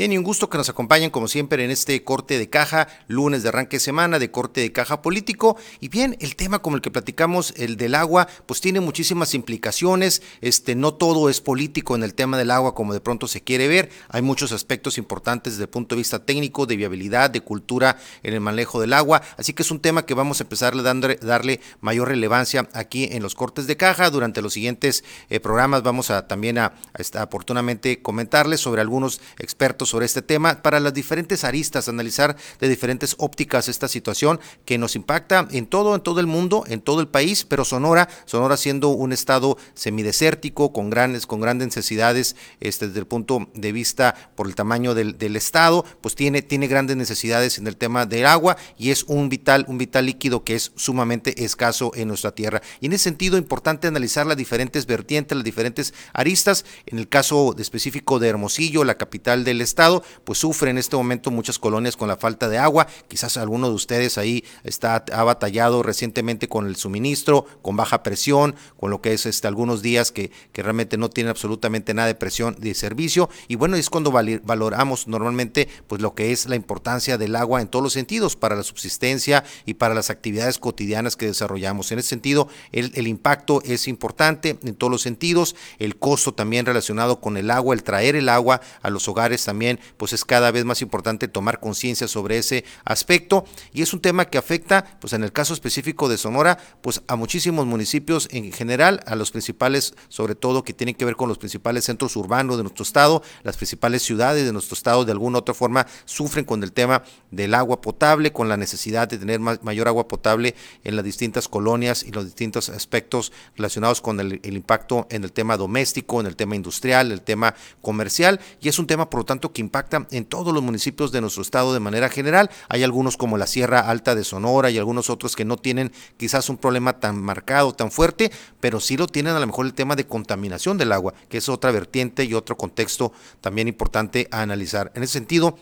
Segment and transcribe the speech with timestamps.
[0.00, 3.42] Bien, y un gusto que nos acompañen como siempre en este corte de caja, lunes
[3.42, 5.58] de arranque de semana de corte de caja político.
[5.78, 10.22] Y bien, el tema como el que platicamos, el del agua, pues tiene muchísimas implicaciones.
[10.40, 13.68] Este, no todo es político en el tema del agua como de pronto se quiere
[13.68, 13.90] ver.
[14.08, 18.32] Hay muchos aspectos importantes desde el punto de vista técnico, de viabilidad, de cultura en
[18.32, 19.20] el manejo del agua.
[19.36, 23.22] Así que es un tema que vamos a empezar a darle mayor relevancia aquí en
[23.22, 24.08] los cortes de caja.
[24.08, 29.89] Durante los siguientes eh, programas vamos a también a, a oportunamente comentarles sobre algunos expertos
[29.90, 34.96] sobre este tema para las diferentes aristas, analizar de diferentes ópticas esta situación que nos
[34.96, 38.88] impacta en todo, en todo el mundo, en todo el país, pero Sonora, Sonora siendo
[38.88, 44.46] un estado semidesértico con grandes, con grandes necesidades este, desde el punto de vista por
[44.46, 48.56] el tamaño del, del estado, pues tiene, tiene grandes necesidades en el tema del agua
[48.78, 52.62] y es un vital, un vital líquido que es sumamente escaso en nuestra tierra.
[52.80, 56.64] Y en ese sentido, importante analizar las diferentes vertientes, las diferentes aristas.
[56.86, 59.79] En el caso específico de Hermosillo, la capital del estado,
[60.24, 62.86] pues sufre en este momento muchas colonias con la falta de agua.
[63.08, 68.54] Quizás alguno de ustedes ahí está, ha batallado recientemente con el suministro, con baja presión,
[68.78, 72.14] con lo que es este, algunos días que, que realmente no tienen absolutamente nada de
[72.14, 73.30] presión de servicio.
[73.48, 77.68] Y bueno, es cuando valoramos normalmente pues lo que es la importancia del agua en
[77.68, 81.92] todos los sentidos, para la subsistencia y para las actividades cotidianas que desarrollamos.
[81.92, 86.66] En ese sentido, el, el impacto es importante en todos los sentidos, el costo también
[86.66, 89.59] relacionado con el agua, el traer el agua a los hogares también
[89.96, 93.44] pues es cada vez más importante tomar conciencia sobre ese aspecto.
[93.72, 97.16] Y es un tema que afecta pues en el caso específico de Sonora pues a
[97.16, 101.38] muchísimos municipios en general, a los principales sobre todo que tienen que ver con los
[101.38, 105.40] principales centros urbanos de nuestro estado, las principales ciudades de nuestro estado de alguna u
[105.40, 109.88] otra forma sufren con el tema del agua potable, con la necesidad de tener mayor
[109.88, 115.06] agua potable en las distintas colonias y los distintos aspectos relacionados con el, el impacto
[115.10, 118.40] en el tema doméstico, en el tema industrial, el tema comercial.
[118.60, 121.42] Y es un tema por lo tanto que impacta en todos los municipios de nuestro
[121.42, 122.50] estado de manera general.
[122.68, 126.48] Hay algunos como la Sierra Alta de Sonora y algunos otros que no tienen quizás
[126.48, 129.96] un problema tan marcado, tan fuerte, pero sí lo tienen a lo mejor el tema
[129.96, 134.92] de contaminación del agua, que es otra vertiente y otro contexto también importante a analizar.
[134.94, 135.56] En ese sentido,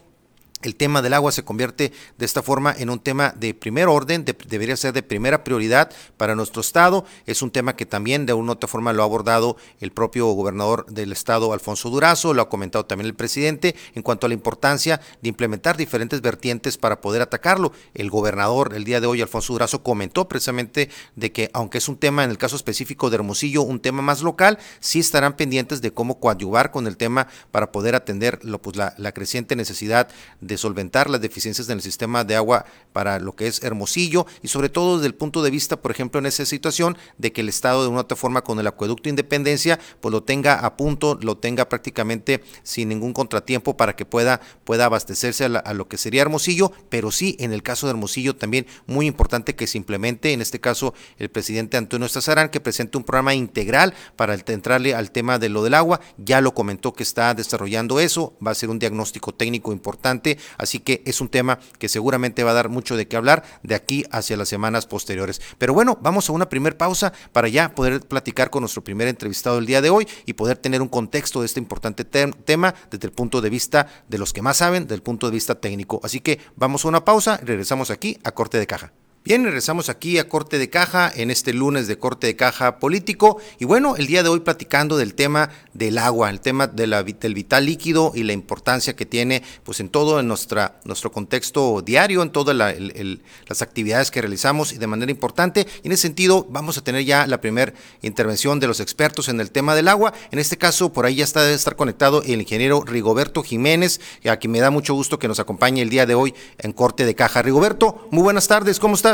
[0.62, 4.24] el tema del agua se convierte de esta forma en un tema de primer orden,
[4.24, 7.04] debería ser de primera prioridad para nuestro estado.
[7.26, 10.26] Es un tema que también de una u otra forma lo ha abordado el propio
[10.32, 14.34] gobernador del estado, Alfonso Durazo, lo ha comentado también el presidente, en cuanto a la
[14.34, 17.72] importancia de implementar diferentes vertientes para poder atacarlo.
[17.94, 21.96] El gobernador el día de hoy, Alfonso Durazo, comentó precisamente de que aunque es un
[21.96, 25.92] tema en el caso específico de Hermosillo, un tema más local, sí estarán pendientes de
[25.92, 30.08] cómo coadyuvar con el tema para poder atender pues, la, creciente necesidad
[30.56, 34.68] solventar las deficiencias en el sistema de agua para lo que es Hermosillo y sobre
[34.68, 37.82] todo desde el punto de vista, por ejemplo, en esa situación de que el Estado
[37.82, 41.68] de una otra forma con el acueducto Independencia pues lo tenga a punto, lo tenga
[41.68, 47.10] prácticamente sin ningún contratiempo para que pueda, pueda abastecerse a, lo que sería Hermosillo, pero
[47.10, 50.94] sí en el caso de Hermosillo también muy importante que se implemente, en este caso
[51.18, 55.62] el presidente Antonio Estazarán, que presente un programa integral para entrarle al tema de lo
[55.62, 59.72] del agua, ya lo comentó que está desarrollando eso, va a ser un diagnóstico técnico
[59.72, 63.44] importante Así que es un tema que seguramente va a dar mucho de qué hablar
[63.62, 65.40] de aquí hacia las semanas posteriores.
[65.58, 69.56] Pero bueno, vamos a una primer pausa para ya poder platicar con nuestro primer entrevistado
[69.56, 73.12] del día de hoy y poder tener un contexto de este importante tema desde el
[73.12, 76.00] punto de vista de los que más saben, del punto de vista técnico.
[76.02, 78.92] Así que vamos a una pausa y regresamos aquí a corte de caja.
[79.24, 83.38] Bien, regresamos aquí a corte de caja en este lunes de corte de caja político
[83.58, 86.94] y bueno, el día de hoy platicando del tema del agua, el tema del
[87.34, 92.22] vital líquido y la importancia que tiene pues en todo en nuestra, nuestro contexto diario,
[92.22, 95.66] en todas las actividades que realizamos y de manera importante.
[95.82, 99.50] En ese sentido vamos a tener ya la primera intervención de los expertos en el
[99.50, 100.14] tema del agua.
[100.30, 104.36] En este caso, por ahí ya está debe estar conectado el ingeniero Rigoberto Jiménez, a
[104.36, 107.14] quien me da mucho gusto que nos acompañe el día de hoy en corte de
[107.14, 107.42] caja.
[107.42, 109.07] Rigoberto, muy buenas tardes, ¿cómo estás?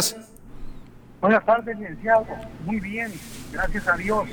[1.20, 2.26] Buenas tardes, licenciado.
[2.64, 3.12] Muy bien,
[3.52, 4.28] gracias a Dios.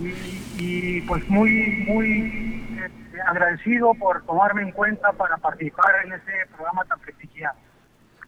[0.00, 6.84] Y, pues muy, muy eh, agradecido por tomarme en cuenta para participar en este programa
[6.86, 7.54] tan prestigiado.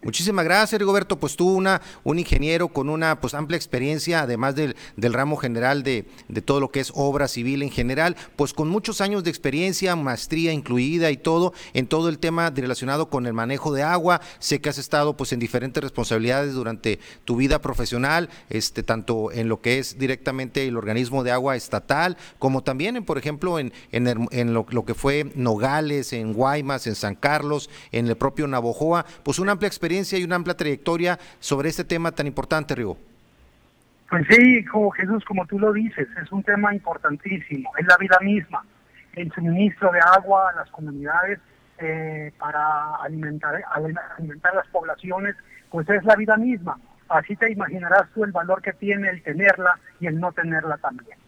[0.07, 1.19] Muchísimas gracias, Rigoberto.
[1.19, 5.83] Pues tú, una, un ingeniero con una pues amplia experiencia, además del, del ramo general
[5.83, 9.31] de, de, todo lo que es obra civil en general, pues con muchos años de
[9.31, 14.21] experiencia, maestría incluida y todo, en todo el tema relacionado con el manejo de agua.
[14.39, 19.49] Sé que has estado pues en diferentes responsabilidades durante tu vida profesional, este, tanto en
[19.49, 23.73] lo que es directamente el organismo de agua estatal, como también, en, por ejemplo, en,
[23.91, 28.47] en, en lo, lo, que fue Nogales, en Guaymas, en San Carlos, en el propio
[28.47, 32.97] Navojoa, pues una amplia experiencia y una amplia trayectoria sobre este tema tan importante, Rigo.
[34.09, 38.19] Pues sí, como Jesús, como tú lo dices, es un tema importantísimo, es la vida
[38.21, 38.65] misma.
[39.15, 41.41] El suministro de agua a las comunidades
[41.79, 43.63] eh, para alimentar,
[44.17, 45.35] alimentar las poblaciones,
[45.71, 46.79] pues es la vida misma.
[47.09, 51.19] Así te imaginarás tú el valor que tiene el tenerla y el no tenerla también.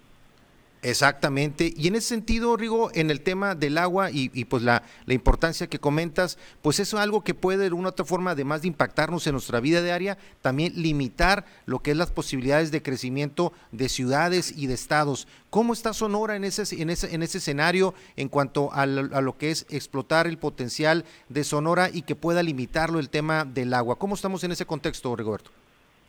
[0.83, 1.73] Exactamente.
[1.77, 5.79] Y en ese sentido, Rigo, en el tema del agua y, pues la, importancia que
[5.79, 9.33] comentas, pues es algo que puede de una u otra forma, además de impactarnos en
[9.33, 14.67] nuestra vida diaria, también limitar lo que es las posibilidades de crecimiento de ciudades y
[14.67, 15.27] de estados.
[15.51, 19.21] ¿Cómo está Sonora en ese, en ese, en ese escenario en cuanto a lo, a
[19.21, 23.75] lo que es explotar el potencial de Sonora y que pueda limitarlo el tema del
[23.75, 23.97] agua?
[23.97, 25.51] ¿Cómo estamos en ese contexto, Rigoberto?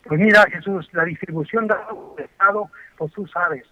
[0.04, 1.76] Pues mira, Jesús, la distribución del
[2.24, 3.64] estado, pues tú sabes,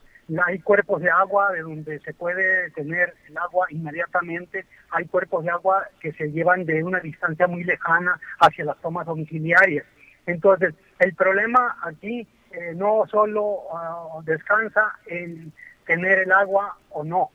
[0.45, 5.51] hay cuerpos de agua de donde se puede tener el agua inmediatamente, hay cuerpos de
[5.51, 9.87] agua que se llevan de una distancia muy lejana hacia las tomas domiciliarias.
[10.27, 15.53] Entonces, el problema aquí eh, no solo ah, descansa en
[15.87, 17.31] tener el agua o no,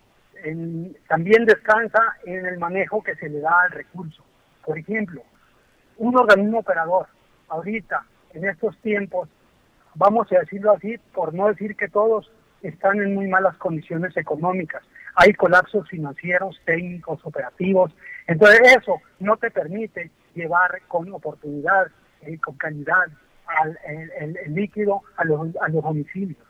[1.07, 4.23] también descansa en el manejo que se le da al recurso.
[4.65, 5.23] Por ejemplo,
[5.97, 7.07] un organismo operador,
[7.47, 9.29] ahorita, en estos tiempos,
[9.95, 12.31] vamos a decirlo así, por no decir que todos
[12.63, 14.83] están en muy malas condiciones económicas.
[15.15, 17.91] Hay colapsos financieros, técnicos, operativos.
[18.27, 21.87] Entonces eso no te permite llevar con oportunidad
[22.25, 23.05] y con calidad
[23.85, 26.41] el, líquido a los, a los domicilios.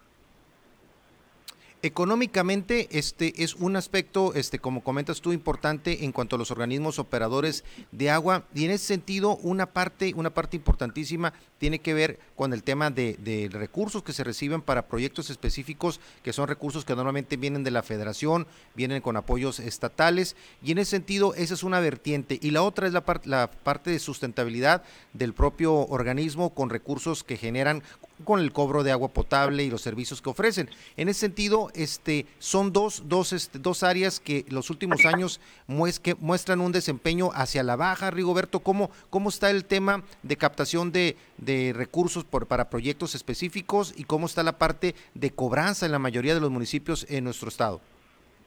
[1.85, 6.97] Económicamente, este es un aspecto, este, como comentas tú, importante en cuanto a los organismos
[6.97, 8.45] operadores de agua.
[8.55, 12.89] Y en ese sentido, una parte, una parte importantísima tiene que ver con el tema
[12.89, 17.71] de, recursos que se reciben para proyectos específicos, que son recursos que normalmente vienen de
[17.71, 20.37] la federación, vienen con apoyos estatales.
[20.63, 22.39] Y en ese sentido, esa es una vertiente.
[22.41, 27.35] Y la otra es la, la parte de sustentabilidad del propio organismo con recursos que
[27.35, 27.83] generan
[28.23, 30.69] con el cobro de agua potable y los servicios que ofrecen.
[30.97, 36.61] En ese sentido, este, son dos, dos, este, dos áreas que los últimos años muestran
[36.61, 38.11] un desempeño hacia la baja.
[38.11, 43.93] Rigoberto, ¿cómo, cómo está el tema de captación de, de recursos por, para proyectos específicos
[43.97, 47.49] y cómo está la parte de cobranza en la mayoría de los municipios en nuestro
[47.49, 47.81] estado?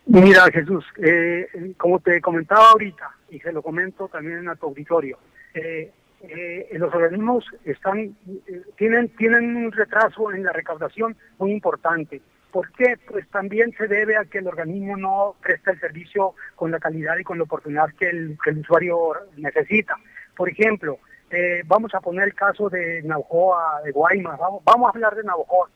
[0.07, 5.19] Mira, Jesús, eh, como te comentaba ahorita, y se lo comento también a tu auditorio,
[5.53, 5.91] eh,
[6.23, 12.23] eh, los organismos están eh, tienen tienen un retraso en la recaudación muy importante.
[12.51, 12.97] ¿Por qué?
[13.07, 17.19] Pues también se debe a que el organismo no presta el servicio con la calidad
[17.19, 19.97] y con la oportunidad que el, usuario necesita.
[20.35, 20.99] Por ejemplo,
[21.31, 25.25] eh, vamos a poner el caso de Naujoa, de Guaymas, vamos, vamos a hablar de
[25.25, 25.69] Naujoa.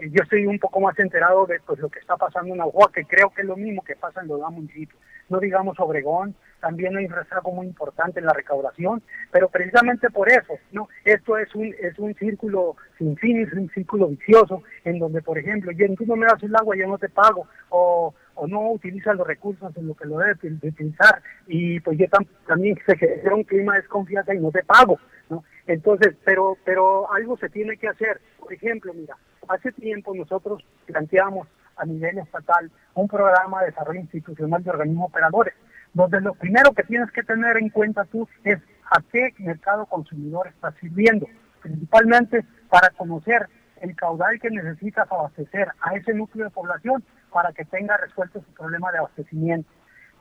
[0.00, 3.04] yo estoy un poco más enterado de pues, lo que está pasando en Naujoa, que
[3.04, 5.00] creo que es lo mismo que pasa en los demás municipios.
[5.30, 10.30] No digamos Obregón, también hay un rezago muy importante en la recaudación, pero precisamente por
[10.30, 10.88] eso, ¿no?
[11.04, 15.38] Esto es un, es un círculo sin fin, es un círculo vicioso, en donde, por
[15.38, 18.72] ejemplo, yo, tú no me das el agua, yo no te pago, o, o no
[18.72, 22.06] utilizas los recursos en lo que lo debes utilizar, y pues yo
[22.46, 24.98] también se genera un clima de desconfianza y no te pago,
[25.28, 25.44] ¿no?
[25.66, 28.20] Entonces, pero, pero algo se tiene que hacer.
[28.38, 29.16] Por ejemplo, mira,
[29.48, 35.54] hace tiempo nosotros planteamos a nivel estatal un programa de desarrollo institucional de organismos operadores
[35.92, 38.58] donde lo primero que tienes que tener en cuenta tú es
[38.90, 41.26] a qué mercado consumidor estás sirviendo,
[41.62, 43.48] principalmente para conocer
[43.80, 47.02] el caudal que necesitas abastecer a ese núcleo de población
[47.32, 49.70] para que tenga resuelto su problema de abastecimiento.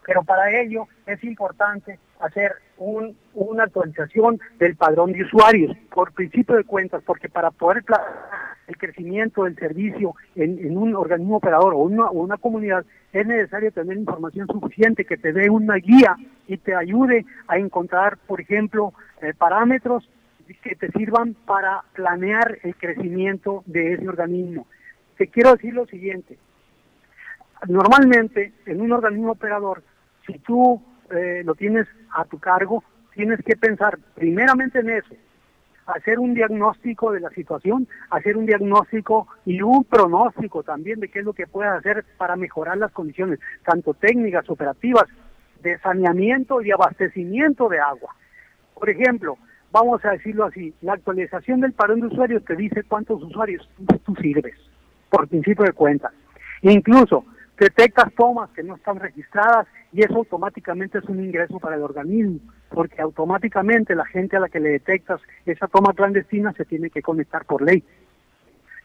[0.06, 6.56] Pero para ello es importante hacer un, una actualización del padrón de usuarios por principio
[6.56, 7.84] de cuentas, porque para poder
[8.70, 14.48] el crecimiento del servicio en, un organismo operador o una, comunidad es necesario tener información
[14.48, 16.16] suficiente que te dé una guía
[16.48, 20.08] y te ayude a encontrar, por ejemplo, eh, parámetros
[20.64, 24.68] que te sirvan para planear el crecimiento de ese organismo.
[25.18, 26.38] Te quiero decir lo siguiente.
[27.68, 29.84] Normalmente, en un organismo operador,
[30.32, 32.84] si tú eh, lo tienes a tu cargo,
[33.16, 35.16] tienes que pensar primeramente en eso,
[35.88, 41.20] hacer un diagnóstico de la situación, hacer un diagnóstico y un pronóstico también de qué
[41.20, 45.06] es lo que puedes hacer para mejorar las condiciones, tanto técnicas, operativas,
[45.64, 48.16] de saneamiento y abastecimiento de agua.
[48.76, 49.38] Por ejemplo,
[49.72, 53.68] vamos a decirlo así, la actualización del padrón de usuarios te dice cuántos usuarios
[54.06, 54.56] tú sirves,
[55.10, 56.12] por principio de cuenta.
[56.62, 57.26] incluso
[57.60, 62.40] detectas tomas que no están registradas y eso automáticamente es un ingreso para el organismo,
[62.70, 67.02] porque automáticamente la gente a la que le detectas esa toma clandestina se tiene que
[67.02, 67.84] conectar por ley.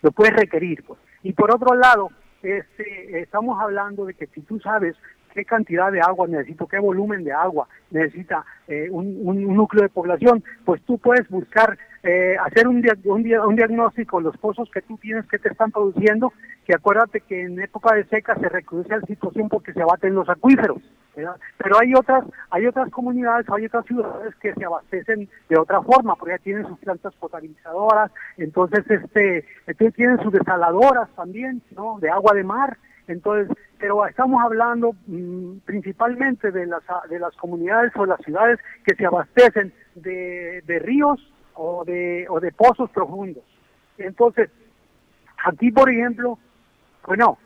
[0.02, 0.84] Lo puedes requerir.
[0.84, 0.98] Pues.
[1.22, 2.10] Y por otro lado,
[2.42, 4.94] este, estamos hablando de que si tú sabes
[5.32, 9.88] qué cantidad de agua necesito, qué volumen de agua necesita eh, un, un, núcleo de
[9.88, 14.82] población, pues tú puedes buscar eh, hacer un, un, un, diagnóstico de los pozos que
[14.82, 16.34] tú tienes que te están produciendo,
[16.66, 20.28] que acuérdate que en época de seca se recrudece la situación porque se abaten los
[20.28, 20.82] acuíferos.
[21.14, 26.14] Pero hay otras, hay otras comunidades, hay otras ciudades que se abastecen de otra forma,
[26.16, 29.46] porque ya tienen sus plantas potabilizadoras, entonces este,
[29.92, 31.98] tienen sus desaladoras también, ¿no?
[32.00, 37.92] De agua de mar, entonces, pero estamos hablando mm, principalmente de las, de las comunidades
[37.96, 43.42] o las ciudades que se abastecen de ríos o de, o de pozos profundos.
[43.98, 44.50] Entonces,
[45.44, 46.38] aquí, por ejemplo,
[47.06, 47.38] bueno,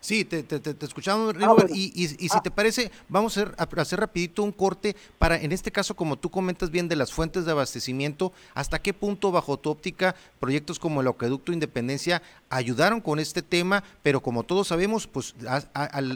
[0.00, 2.40] Sí, te, te, te escuchamos, ah, y, y, si ah.
[2.42, 6.16] te parece, vamos a hacer, a hacer rapidito un corte para, en este caso, como
[6.16, 10.78] tú comentas bien, de las fuentes de abastecimiento, ¿hasta qué punto, bajo tu óptica, proyectos
[10.78, 13.82] como el Acueducto Independencia ayudaron con este tema?
[14.02, 15.34] Pero como todos sabemos, pues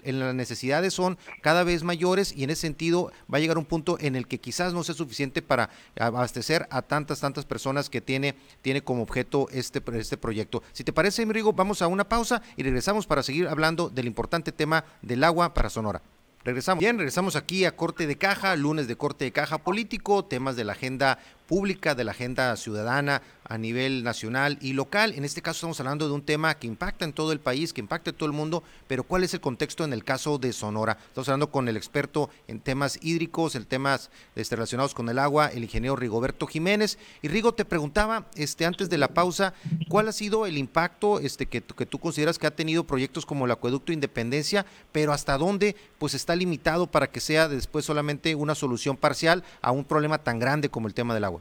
[0.05, 3.65] en las necesidades son cada vez mayores y en ese sentido va a llegar un
[3.65, 8.01] punto en el que quizás no sea suficiente para abastecer a tantas, tantas personas que
[8.01, 10.63] tiene, tiene como objeto este, este proyecto.
[10.73, 14.53] Si te parece, Rigo, vamos a una pausa y regresamos para seguir hablando del importante
[14.53, 16.03] tema del agua para Sonora.
[16.43, 16.81] Regresamos.
[16.81, 20.65] Bien, regresamos aquí a Corte de Caja, lunes de Corte de Caja Político, temas de
[20.65, 21.19] la agenda
[21.50, 25.12] pública, de la agenda ciudadana a nivel nacional y local.
[25.16, 27.80] En este caso estamos hablando de un tema que impacta en todo el país, que
[27.80, 30.97] impacta en todo el mundo, pero ¿cuál es el contexto en el caso de Sonora?
[31.09, 35.49] Estamos hablando con el experto en temas hídricos, en temas este, relacionados con el agua,
[35.49, 36.97] el ingeniero Rigoberto Jiménez.
[37.23, 39.52] Y Rigo, te preguntaba este, antes de la pausa,
[39.88, 43.47] ¿cuál ha sido el impacto este, que, que tú consideras que ha tenido proyectos como
[43.47, 48.54] el Acueducto Independencia, pero hasta dónde pues está limitado para que sea después solamente una
[48.54, 51.40] solución parcial a un problema tan grande como el tema del agua?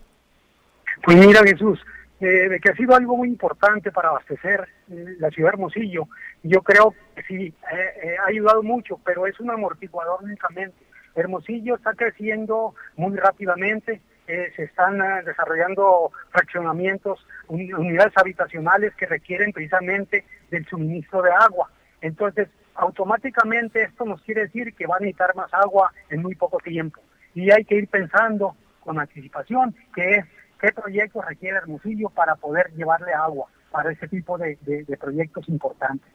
[1.03, 1.79] Pues mira Jesús,
[2.19, 6.07] eh, que ha sido algo muy importante para abastecer eh, la ciudad de Hermosillo.
[6.43, 10.77] Yo creo que sí, eh, ha ayudado mucho, pero es un amortiguador únicamente.
[11.15, 20.67] Hermosillo está creciendo muy rápidamente, se están desarrollando fraccionamientos, unidades habitacionales que requieren precisamente del
[20.67, 21.71] suministro de agua.
[22.01, 26.59] Entonces, automáticamente esto nos quiere decir que va a necesitar más agua en muy poco
[26.59, 27.01] tiempo.
[27.33, 30.25] Y hay que ir pensando con anticipación que es
[30.59, 34.57] qué proyectos requiere Hermosillo para poder llevarle agua para ese tipo de,
[34.99, 36.11] proyectos importantes.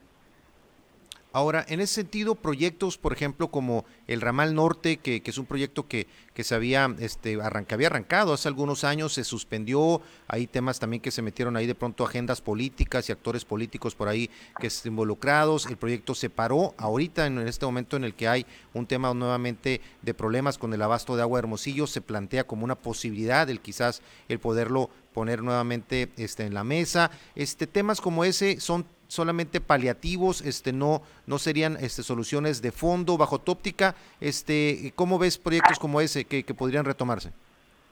[1.34, 5.88] Ahora, en ese sentido, proyectos, por ejemplo, como el Ramal Norte, que, es un proyecto
[5.88, 6.06] que,
[6.38, 11.22] se había, este, había arrancado hace algunos años, se suspendió, hay temas también que se
[11.22, 15.76] metieron ahí de pronto agendas políticas y actores políticos por ahí que están involucrados, el
[15.76, 20.14] proyecto se paró, ahorita en este momento en el que hay un tema nuevamente de
[20.14, 24.02] problemas con el abasto de agua de Hermosillo, se plantea como una posibilidad el quizás
[24.28, 27.10] el poderlo poner nuevamente este, en la mesa.
[27.34, 33.16] Este, temas como ese son solamente paliativos, este, no, no serían este, soluciones de fondo,
[33.16, 37.30] bajo tu óptica, este, ¿cómo ves proyectos como ese que, podrían retomarse?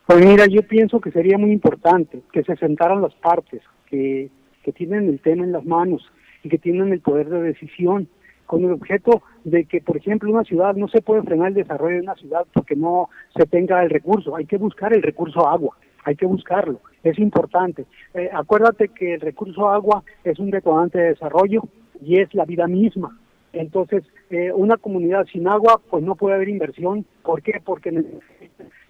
[0.06, 4.30] Pues mira, yo pienso que sería muy importante que se sentaran las partes que,
[4.62, 6.02] que tienen el tema en las manos
[6.42, 8.08] y que tienen el poder de decisión,
[8.46, 11.96] con el objeto de que, por ejemplo, una ciudad no se puede frenar el desarrollo
[11.96, 15.76] de una ciudad porque no se tenga el recurso, hay que buscar el recurso agua
[16.04, 17.86] hay que buscarlo, es importante.
[18.14, 21.62] Eh, acuérdate que el recurso agua es un detonante de desarrollo
[22.00, 23.18] y es la vida misma.
[23.52, 27.04] Entonces, eh, una comunidad sin agua, pues no puede haber inversión.
[27.22, 27.60] ¿Por qué?
[27.62, 27.92] Porque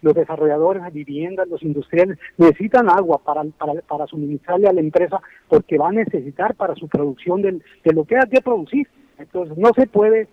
[0.02, 5.20] los desarrolladores de viviendas, los industriales, necesitan agua para, para, para, suministrarle a la empresa
[5.48, 8.86] porque va a necesitar para su producción de, de lo que hay que producir.
[9.18, 10.28] Entonces, no se puede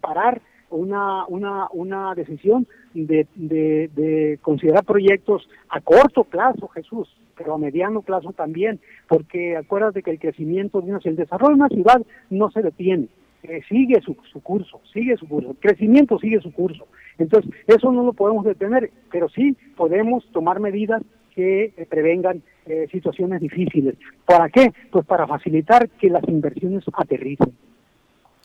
[0.00, 0.40] parar
[0.76, 8.02] una, una, una decisión de, de, considerar proyectos a corto plazo, Jesús, pero a mediano
[8.02, 13.08] plazo también, porque acuérdate que el crecimiento, el desarrollo de una ciudad no se detiene,
[13.42, 16.86] eh, sigue su, su curso, sigue su curso, el crecimiento sigue su curso.
[17.18, 21.02] Entonces, eso no lo podemos detener, pero sí podemos tomar medidas
[21.34, 23.96] que eh, prevengan eh, situaciones difíciles.
[24.24, 24.72] ¿Para qué?
[24.90, 27.52] Pues para facilitar que las inversiones aterricen.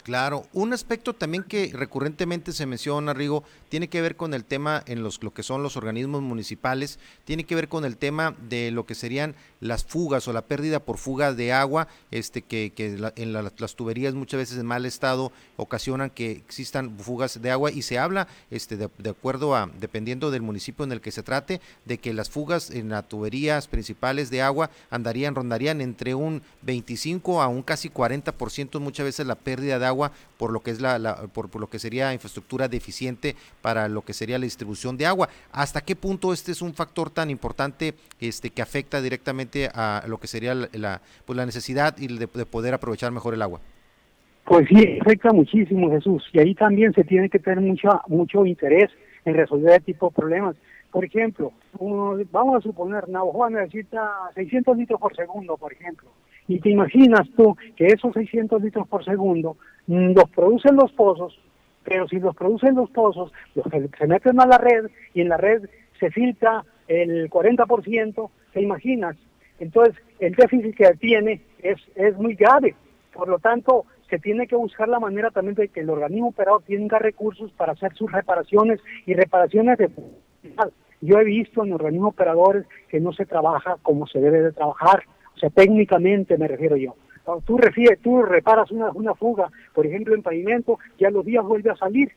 [0.04, 4.82] Claro, un aspecto también que recurrentemente se menciona, Rigo, tiene que ver con el tema
[4.88, 8.72] en los lo que son los organismos municipales, tiene que ver con el tema de
[8.72, 13.12] lo que serían las fugas o la pérdida por fuga de agua, este que, que
[13.18, 17.82] en las tuberías muchas veces en mal estado ocasionan que existan fugas de agua y
[17.82, 21.60] se habla, este, de, de, acuerdo a, dependiendo del municipio en el que se trate,
[21.86, 27.42] de que las fugas en las tuberías principales de agua andarían, rondarían entre un 25
[27.42, 29.89] a un casi 40% muchas veces la pérdida de agua
[30.38, 34.38] por lo que es la, por, lo que sería infraestructura deficiente para lo que sería
[34.38, 35.30] la distribución de agua.
[35.52, 40.20] ¿Hasta qué punto este es un factor tan importante este que afecta directamente a lo
[40.20, 43.60] que sería la, pues la necesidad y de, poder aprovechar mejor el agua?
[44.46, 46.24] Pues sí, afecta muchísimo, Jesús.
[46.34, 48.90] Y ahí también se tiene que tener mucho, mucho interés
[49.26, 50.56] en resolver este tipo de problemas.
[50.92, 51.54] Por ejemplo,
[52.32, 56.10] vamos a suponer, Navajo necesita 600 litros por segundo, por ejemplo.
[56.48, 59.58] Y te imaginas tú que esos 600 litros por segundo
[59.90, 61.38] los producen los pozos,
[61.84, 65.30] pero si los producen los pozos, los que se meten a la red y en
[65.30, 65.68] la red
[66.00, 69.18] se filtra el 40%, ¿te imaginas?
[69.60, 72.76] Entonces, el déficit que tiene es, es muy grave.
[73.14, 76.64] Por lo tanto, se tiene que buscar la manera también de que el organismo operador
[76.64, 79.90] tenga recursos para hacer sus reparaciones y reparaciones de
[81.02, 85.04] yo he visto en organismos operadores que no se trabaja como se debe de trabajar,
[85.36, 86.96] o sea, técnicamente me refiero yo.
[87.46, 91.72] Tú, refieres, tú reparas una, una fuga, por ejemplo, en pavimento, ya los días vuelve
[91.72, 92.12] a salir.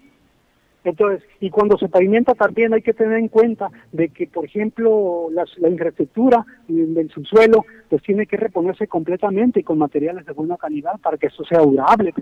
[0.85, 5.29] Entonces, y cuando se pavimenta también hay que tener en cuenta de que, por ejemplo,
[5.31, 10.99] la infraestructura del subsuelo, pues tiene que reponerse completamente y con materiales de buena calidad
[11.01, 12.13] para que esto sea durable.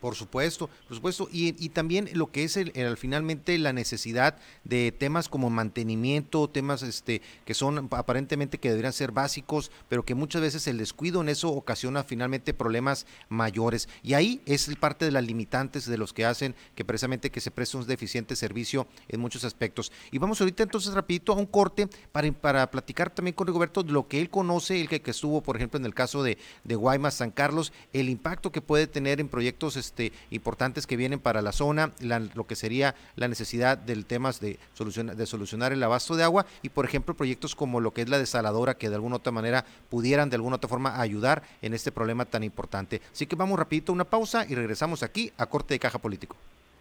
[0.00, 1.28] Por supuesto, por supuesto.
[1.32, 7.22] Y, también lo que es el, finalmente la necesidad de temas como mantenimiento, temas este
[7.44, 11.50] que son aparentemente que deberían ser básicos, pero que muchas veces el descuido en eso
[11.50, 13.88] ocasiona finalmente problemas mayores.
[14.02, 17.50] Y ahí es parte de las limitantes de los que hacen que precisamente que se
[17.50, 19.92] preste un deficiente servicio en muchos aspectos.
[20.10, 24.08] Y vamos ahorita entonces rapidito a un corte para, para platicar también con Rigoberto lo
[24.08, 27.30] que él conoce, el que, estuvo, por ejemplo, en el caso de, de Guaymas, San
[27.30, 31.52] Carlos, el impacto que puede tener en proyectos este, este, importantes que vienen para la
[31.52, 31.92] zona,
[32.34, 36.44] lo que sería la necesidad del temas de solucionar, de solucionar el abasto de agua
[36.60, 39.64] y por ejemplo proyectos como lo que es la desaladora que de alguna otra manera
[39.88, 43.00] pudieran de alguna otra forma ayudar en este problema tan importante.
[43.10, 46.36] Así que vamos rapidito a una pausa y regresamos aquí a Corte de Caja Político.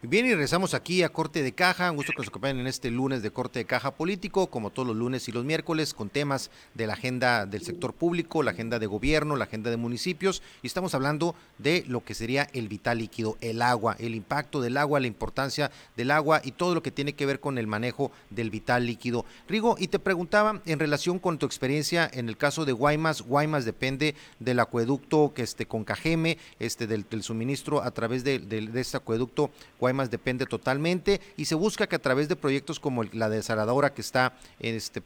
[0.07, 1.89] Bien, y regresamos aquí a Corte de Caja.
[1.89, 4.87] Un gusto que nos acompañen en este lunes de Corte de Caja Político, como todos
[4.87, 8.77] los lunes y los miércoles, con temas de la agenda del sector público, la agenda
[8.77, 10.43] de gobierno, la agenda de municipios.
[10.61, 14.77] Y estamos hablando de lo que sería el vital líquido, el agua, el impacto del
[14.77, 18.11] agua, la importancia del agua y todo lo que tiene que ver con el manejo
[18.29, 19.25] del vital líquido.
[19.47, 23.23] Rigo, y te preguntaba en relación con tu experiencia en el caso de Guaymas.
[23.23, 28.81] Guaymas depende del acueducto que esté con Cajeme, este, del, suministro a través de, de
[28.81, 33.29] este acueducto Guaymas depende totalmente y se busca que a través de proyectos como la
[33.29, 35.01] desaladora que está este,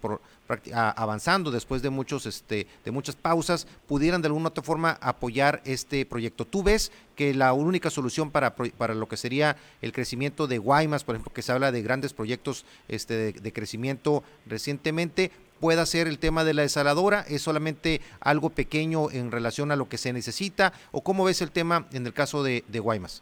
[0.73, 6.05] avanzando después de muchos este, de muchas pausas pudieran de alguna otra forma apoyar este
[6.05, 6.45] proyecto.
[6.45, 11.03] ¿Tú ves que la única solución para, para lo que sería el crecimiento de Guaymas,
[11.03, 16.17] por ejemplo, que se habla de grandes proyectos este, de, crecimiento recientemente, pueda ser el
[16.17, 17.25] tema de la desaladora?
[17.27, 20.73] ¿Es solamente algo pequeño en relación a lo que se necesita?
[20.91, 23.21] ¿O cómo ves el tema en el caso de Guaymas?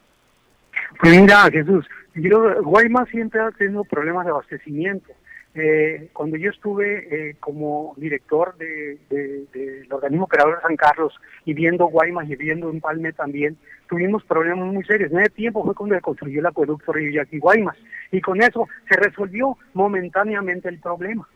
[0.99, 5.11] Pues mira, Jesús, yo, Guaymas siempre ha tenido problemas de abastecimiento.
[5.59, 11.53] Eh, cuando yo estuve eh, como director del de, organismo operador de San Carlos y
[11.55, 13.57] viendo Guaymas y viendo Empalme también,
[13.89, 15.11] tuvimos problemas muy serios.
[15.11, 17.75] En ese tiempo fue cuando se construyó el acueducto Río Yaqui Guaymas
[18.11, 21.27] y con eso se resolvió momentáneamente el problema,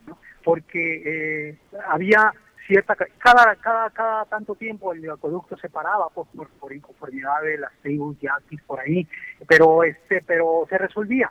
[0.43, 1.55] porque eh,
[1.89, 2.31] había
[2.67, 6.27] cierta cada cada cada tanto tiempo el acueducto se paraba por,
[6.59, 9.07] por, inconformidad de las tribus yaquis por ahí
[9.47, 11.29] pero este pero se resolvía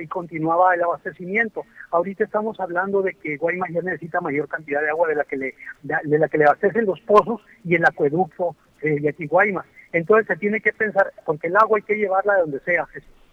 [0.00, 1.64] y continuaba el abastecimiento.
[1.90, 5.36] Ahorita estamos hablando de que Guaymas ya necesita mayor cantidad de agua de la que
[5.36, 9.66] le de, la que le abastecen los pozos y el acueducto eh, Yaqui Guaymas.
[9.92, 12.86] Entonces se tiene que pensar porque el agua hay que llevarla de donde sea.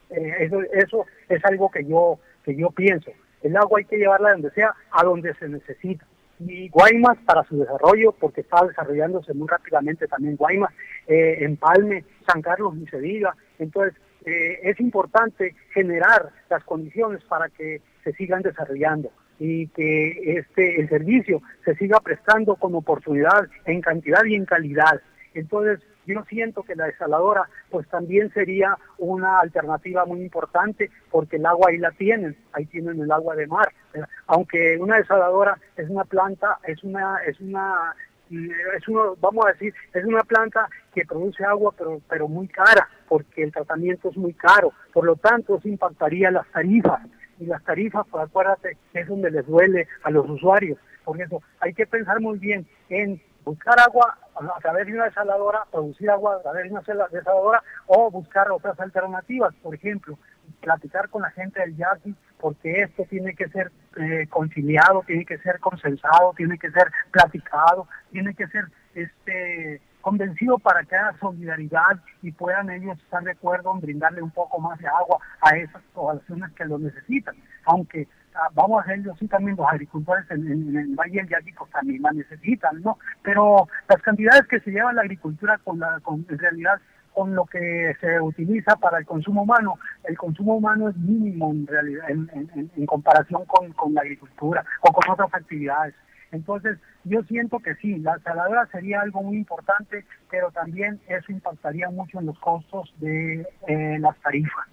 [0.10, 3.12] Eh, eso eso es algo que yo que yo pienso.
[3.41, 6.05] El agua hay que llevarla de donde sea a donde se necesita
[6.39, 10.71] y Guaymas para su desarrollo, porque está desarrollándose muy rápidamente también Guaymas,
[11.08, 13.36] eh, Empalme, San Carlos ni se.
[13.60, 20.82] Entonces, eh, es importante generar las condiciones para que se sigan desarrollando y que este
[20.82, 25.02] el servicio se siga prestando con oportunidad en cantidad y en calidad.
[25.34, 31.46] Entonces, yo siento que la desaladora pues también sería una alternativa muy importante porque el
[31.46, 33.72] agua ahí la tienen, ahí tienen el agua de mar.
[34.28, 37.93] Aunque una desaladora es una planta, es una es una
[38.30, 42.89] es uno, vamos a decir, es una planta que produce agua pero pero muy cara
[43.08, 44.74] porque el tratamiento es muy caro.
[44.93, 47.02] Por lo tanto, eso impactaría las tarifas
[47.39, 50.78] y las tarifas, pues acuérdate, es donde les duele a los usuarios.
[51.04, 55.65] Por eso hay que pensar muy bien en buscar agua a través de una desaladora,
[55.71, 60.19] producir agua a través de una desaladora o buscar otras alternativas, por ejemplo,
[60.62, 65.38] platicar con la gente del yaqui, porque esto tiene que ser eh, conciliado, tiene que
[65.39, 72.01] ser consensado, tiene que ser platicado, tiene que ser este convencido para que haya solidaridad
[72.21, 75.81] y puedan ellos estar de acuerdo en brindarle un poco más de agua a esas
[75.93, 78.07] poblaciones que lo necesitan, aunque
[78.54, 82.12] vamos a ellos sí también los agricultores en, el Valle del Yaqui pues, también la
[82.12, 82.97] necesitan, ¿no?
[83.23, 86.80] Pero las cantidades que se lleva la agricultura con la, con, en realidad
[87.13, 89.80] con lo que se utiliza para el consumo humano.
[90.04, 95.12] El consumo humano es mínimo en realidad en, comparación con, con, la agricultura o con
[95.12, 95.95] otras actividades.
[96.32, 101.89] Entonces, yo siento que sí, la saladora sería algo muy importante, pero también eso impactaría
[101.89, 104.67] mucho en los costos de eh, las tarifas.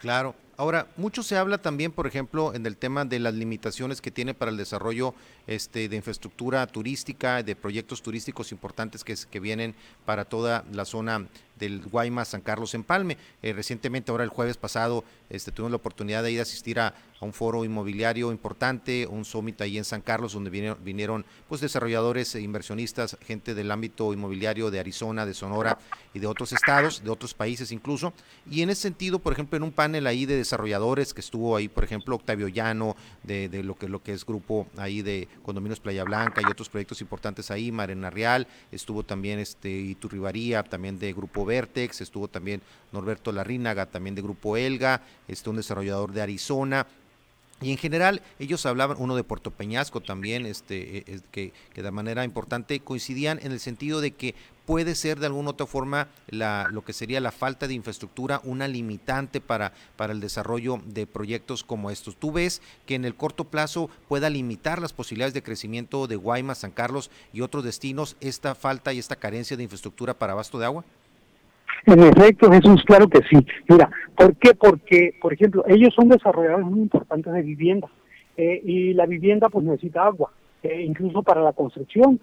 [0.00, 4.10] Claro, Ahora, mucho se habla también, por ejemplo, en el tema de las limitaciones que
[4.10, 5.14] tiene para el desarrollo
[5.46, 9.74] este, de infraestructura turística, de proyectos turísticos importantes que, que vienen
[10.06, 11.26] para toda la zona
[11.58, 13.18] del Guaymas San Carlos Empalme.
[13.42, 16.94] Eh, recientemente, ahora el jueves pasado, este, tuvimos la oportunidad de ir a asistir a,
[17.26, 22.40] un foro inmobiliario importante, un summit ahí en San Carlos, donde vinieron, pues desarrolladores e
[22.40, 25.78] inversionistas, gente del ámbito inmobiliario de Arizona, de Sonora
[26.14, 28.12] y de otros estados, de otros países incluso.
[28.50, 31.68] Y en ese sentido, por ejemplo, en un panel ahí de desarrolladores que estuvo ahí,
[31.68, 35.80] por ejemplo, Octavio Llano, de, de lo que lo que es grupo ahí de Condominios
[35.80, 41.12] Playa Blanca y otros proyectos importantes ahí, Marena Real, estuvo también este Iturribaría, también de
[41.12, 42.62] Grupo Vertex, estuvo también
[42.92, 46.86] Norberto Larrínaga, también de Grupo Elga, este, un desarrollador de Arizona,
[47.60, 51.90] y en general ellos hablaban, uno de Puerto Peñasco también, este, e, que, que, de
[51.90, 54.34] manera importante coincidían en el sentido de que
[54.66, 58.68] puede ser de alguna otra forma la, lo que sería la falta de infraestructura una
[58.68, 62.16] limitante para, para el desarrollo de proyectos como estos.
[62.16, 66.58] ¿Tú ves que en el corto plazo pueda limitar las posibilidades de crecimiento de Guaymas,
[66.58, 70.66] San Carlos y otros destinos esta falta y esta carencia de infraestructura para abasto de
[70.66, 70.84] agua?
[71.84, 73.46] En efecto, Jesús, claro que sí.
[73.68, 74.54] Mira, ¿por qué?
[74.54, 77.88] Porque, por ejemplo, ellos son desarrolladores muy importantes de vivienda
[78.36, 82.20] eh, y la vivienda pues necesita agua, eh, incluso para la construcción,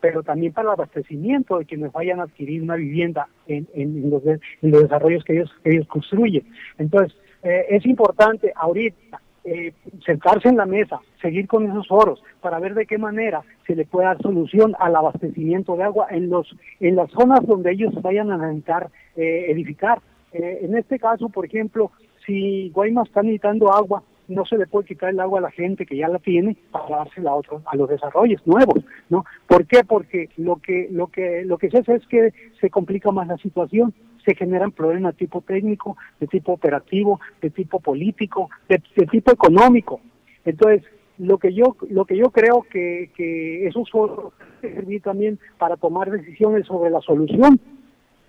[0.00, 4.22] pero también para el abastecimiento de quienes vayan a adquirir una vivienda en, en, los,
[4.60, 6.44] desarrollos que ellos, que ellos construyen.
[6.78, 9.20] Entonces, eh, es importante ahorita
[9.52, 9.72] eh,
[10.06, 13.84] sentarse en la mesa, seguir con esos foros para ver de qué manera se le
[13.84, 18.30] puede dar solución al abastecimiento de agua en los en las zonas donde ellos vayan
[18.30, 20.00] a necesitar eh, edificar.
[20.32, 21.90] Eh, en este caso, por ejemplo,
[22.24, 25.84] si Guaymas está necesitando agua, no se le puede quitar el agua a la gente
[25.84, 29.24] que ya la tiene para dársela a otros, a los desarrollos nuevos, ¿no?
[29.48, 29.82] ¿Por qué?
[29.82, 33.36] Porque lo que lo que lo que se hace es que se complica más la
[33.38, 33.92] situación
[34.24, 38.78] se generan problemas de tipo técnico, de tipo operativo, de tipo político, de,
[39.10, 40.00] tipo económico.
[40.44, 40.82] Entonces,
[41.18, 46.10] lo que yo lo que yo creo que, que esos foros servir también para tomar
[46.10, 47.60] decisiones sobre la solución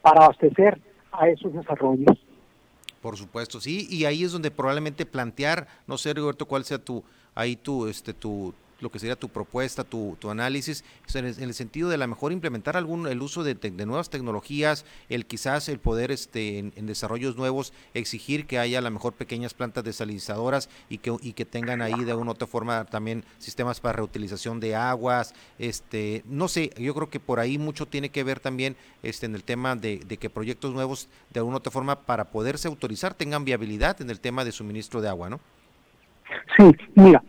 [0.01, 0.79] para abastecer
[1.11, 2.17] a esos desarrollos.
[3.01, 7.03] Por supuesto, sí, y ahí es donde probablemente plantear, no sé Roberto, cuál sea tu
[7.33, 11.89] ahí tu este tu lo que sería tu propuesta, tu, tu análisis, en el, sentido
[11.89, 16.11] de la mejor implementar algún el uso de, de nuevas tecnologías, el quizás el poder
[16.11, 21.15] este en, desarrollos nuevos exigir que haya a lo mejor pequeñas plantas desalinizadoras y que
[21.21, 26.23] y que tengan ahí de alguna otra forma también sistemas para reutilización de aguas, este
[26.25, 29.43] no sé, yo creo que por ahí mucho tiene que ver también este en el
[29.43, 34.01] tema de, de que proyectos nuevos de alguna otra forma para poderse autorizar tengan viabilidad
[34.01, 35.39] en el tema de suministro de agua, ¿no?
[36.57, 37.21] Sí, mira,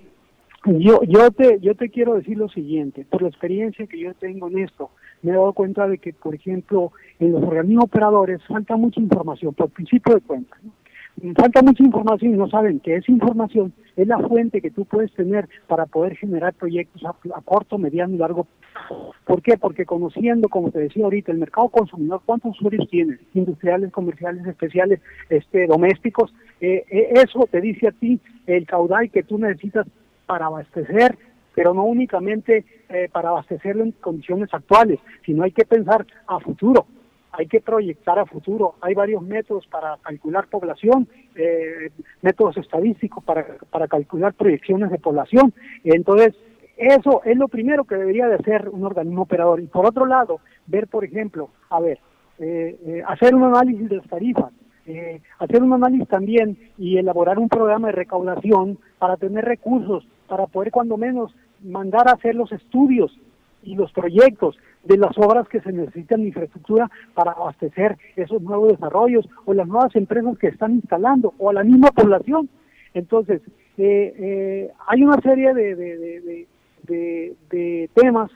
[0.64, 4.48] yo, yo, te, yo te quiero decir lo siguiente, por la experiencia que yo tengo
[4.48, 4.90] en esto,
[5.22, 9.54] me he dado cuenta de que, por ejemplo, en los organismos operadores falta mucha información,
[9.54, 10.56] por principio de cuenta.
[11.36, 15.12] Falta mucha información y no saben que esa información es la fuente que tú puedes
[15.12, 19.12] tener para poder generar proyectos a, corto, mediano y largo plazo.
[19.26, 19.58] ¿Por qué?
[19.58, 25.00] Porque conociendo, como te decía ahorita, el mercado consumidor, cuántos usuarios tienes, industriales, comerciales, especiales,
[25.28, 29.86] este, domésticos, eh, eh, eso te dice a ti el caudal que tú necesitas
[30.32, 31.18] para abastecer,
[31.54, 36.86] pero no únicamente eh, para abastecerlo en condiciones actuales, sino hay que pensar a futuro,
[37.32, 38.76] hay que proyectar a futuro.
[38.80, 41.90] Hay varios métodos para calcular población, eh,
[42.22, 45.52] métodos estadísticos para, para calcular proyecciones de población.
[45.84, 46.34] Entonces,
[46.78, 49.60] eso es lo primero que debería de hacer un organismo operador.
[49.60, 51.98] Y por otro lado, ver, por ejemplo, a ver,
[52.38, 54.50] eh, hacer un análisis de las tarifas,
[55.38, 60.70] hacer un análisis también y elaborar un programa de recaudación para tener recursos para poder
[60.70, 61.30] cuando menos
[61.62, 63.14] mandar a hacer los estudios
[63.62, 68.70] y los proyectos de las obras que se necesitan en infraestructura para abastecer esos nuevos
[68.70, 72.48] desarrollos o las nuevas empresas que están instalando o a la misma población.
[72.94, 73.42] Entonces,
[73.76, 76.46] eh, eh, hay una serie de, de,
[76.84, 78.30] de, de temas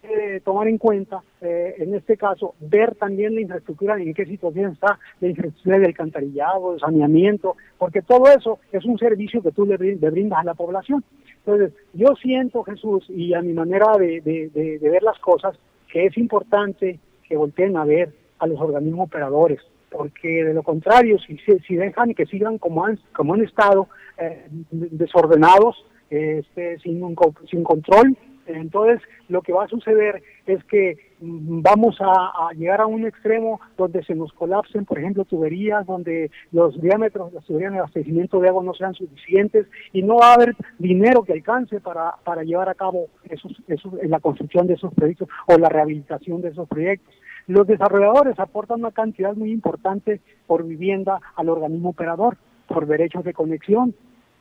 [0.00, 4.72] que tomar en cuenta, eh, en este caso, ver también la infraestructura, en qué situación
[4.72, 9.66] está la infraestructura del alcantarillado, el saneamiento, porque todo eso es un servicio que tú
[9.66, 11.04] le, brindas a la población.
[11.44, 15.56] Entonces, yo siento, Jesús, y a mi manera de, de, ver las cosas,
[15.90, 19.60] que es importante que volteen a ver a los organismos operadores,
[19.90, 24.46] porque de lo contrario, si, si dejan que sigan como han, como han estado, eh,
[24.70, 27.16] desordenados, este, sin, un,
[27.48, 28.16] sin control,
[28.56, 33.60] Entonces, lo que va a suceder es que mm, vamos a, llegar a un extremo
[33.76, 38.40] donde se nos colapsen, por ejemplo, tuberías, donde los diámetros de las tuberías de abastecimiento
[38.40, 42.42] de agua no sean suficientes y no va a haber dinero que alcance para, para
[42.42, 46.68] llevar a cabo esos, esos, la construcción de esos proyectos o la rehabilitación de esos
[46.68, 47.14] proyectos.
[47.46, 52.36] Los desarrolladores aportan una cantidad muy importante por vivienda al organismo operador,
[52.68, 53.94] por derechos de conexión,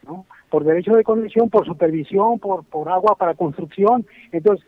[0.06, 0.26] ¿no?
[0.50, 4.06] por derecho de conexión, por supervisión, por, por agua para construcción.
[4.32, 4.66] Entonces,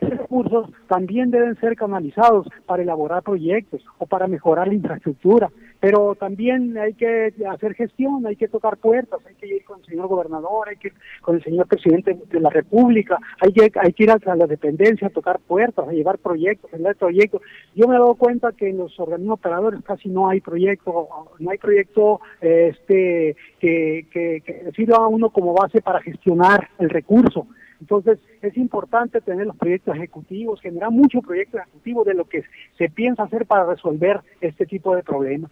[0.00, 6.16] esos recursos también deben ser canalizados para elaborar proyectos o para mejorar la infraestructura, pero
[6.16, 10.08] también hay que hacer gestión, hay que tocar puertas, hay que ir con el señor
[10.08, 14.04] gobernador, hay que ir con el señor presidente de la República, hay que, hay que
[14.04, 17.42] ir a la dependencia tocar puertas, a llevar proyectos, a llevar proyectos.
[17.74, 21.50] Yo me he dado cuenta que en los organismos operadores casi no hay proyecto, no
[21.50, 27.46] hay proyecto este que, que, que sirva a uno como base para gestionar el recurso.
[27.80, 32.42] Entonces, es importante tener los proyectos ejecutivos, generar mucho proyecto ejecutivo de lo que
[32.76, 35.50] se piensa hacer para resolver este tipo de problemas.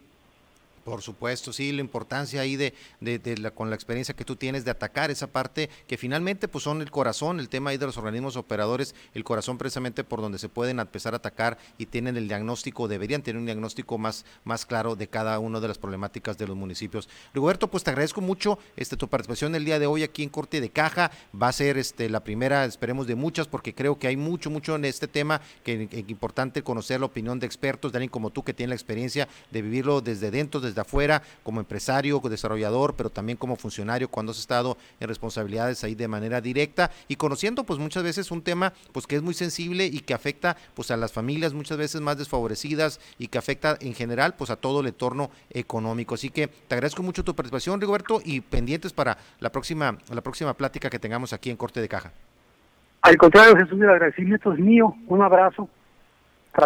[0.87, 2.72] Por supuesto, sí, la importancia ahí de,
[3.57, 6.92] con la experiencia que tú tienes de atacar esa parte que finalmente pues son el
[6.92, 10.79] corazón, el tema ahí de los organismos operadores, el corazón precisamente por donde se pueden
[10.79, 15.09] empezar a atacar y tienen el diagnóstico, deberían tener un diagnóstico más, más claro de
[15.09, 17.09] cada una de las problemáticas de los municipios.
[17.35, 20.61] Roberto, pues te agradezco mucho este, tu participación el día de hoy aquí en Corte
[20.61, 24.16] de Caja, va a ser este, la primera, esperemos, de muchas, porque creo que hay
[24.16, 28.11] mucho, mucho en este tema, que es importante conocer la opinión de expertos, de alguien
[28.11, 32.95] como tú que tiene la experiencia de vivirlo desde dentro, desde afuera, como empresario, desarrollador,
[32.95, 37.65] pero también como funcionario cuando has estado en responsabilidades ahí de manera directa y conociendo
[37.65, 40.97] pues muchas veces un tema pues que es muy sensible y que afecta pues a
[40.97, 44.87] las familias muchas veces más desfavorecidas y que afecta en general pues a todo el
[44.87, 46.15] entorno económico.
[46.15, 50.55] Así que te agradezco mucho tu participación, Rigoberto, y pendientes para la próxima, la próxima
[50.55, 52.12] plática que tengamos aquí en Corte de Caja.
[53.03, 54.95] Al contrario, Jesús, el agradecimiento es mío.
[55.07, 55.69] Un abrazo.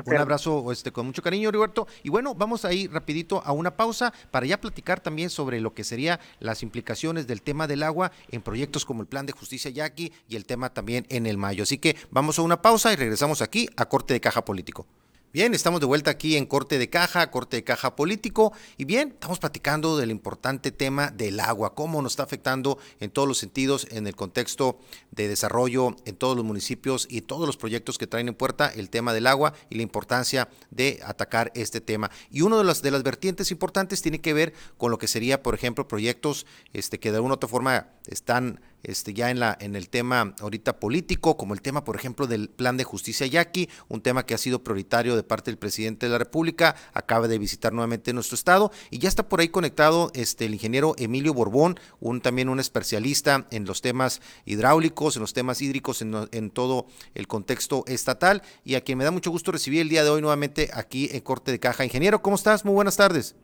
[0.07, 1.87] Un abrazo este, con mucho cariño, Roberto.
[2.03, 5.75] Y bueno, vamos a ir rapidito a una pausa para ya platicar también sobre lo
[5.75, 9.71] que serían las implicaciones del tema del agua en proyectos como el Plan de Justicia
[9.71, 11.63] Yaqui y el tema también en el Mayo.
[11.65, 14.87] Así que vamos a una pausa y regresamos aquí a Corte de Caja Político.
[15.33, 18.53] Bien, estamos de vuelta aquí en Corte de Caja, Corte de Caja Político.
[18.77, 23.29] Y bien, estamos platicando del importante tema del agua, cómo nos está afectando en todos
[23.29, 24.81] los sentidos en el contexto
[25.13, 28.91] de desarrollo en todos los municipios y todos los proyectos que traen en puerta el
[28.91, 32.11] tema del agua y la importancia de atacar este tema.
[32.33, 35.45] Y una de las, de las vertientes importantes tiene que ver con lo que sería,
[35.45, 39.57] por ejemplo, proyectos este, que de alguna u otra forma están este, ya en, la,
[39.61, 43.69] en el tema ahorita político, como el tema, por ejemplo, del plan de justicia yaqui,
[43.89, 47.39] un tema que ha sido prioritario de parte del presidente de la República, acaba de
[47.39, 51.79] visitar nuevamente nuestro estado y ya está por ahí conectado este, el ingeniero Emilio Borbón,
[52.01, 56.87] un, también un especialista en los temas hidráulicos, en los temas hídricos, en, en todo
[57.15, 60.21] el contexto estatal y a quien me da mucho gusto recibir el día de hoy
[60.21, 61.85] nuevamente aquí en Corte de Caja.
[61.85, 62.65] Ingeniero, ¿cómo estás?
[62.65, 63.37] Muy buenas tardes.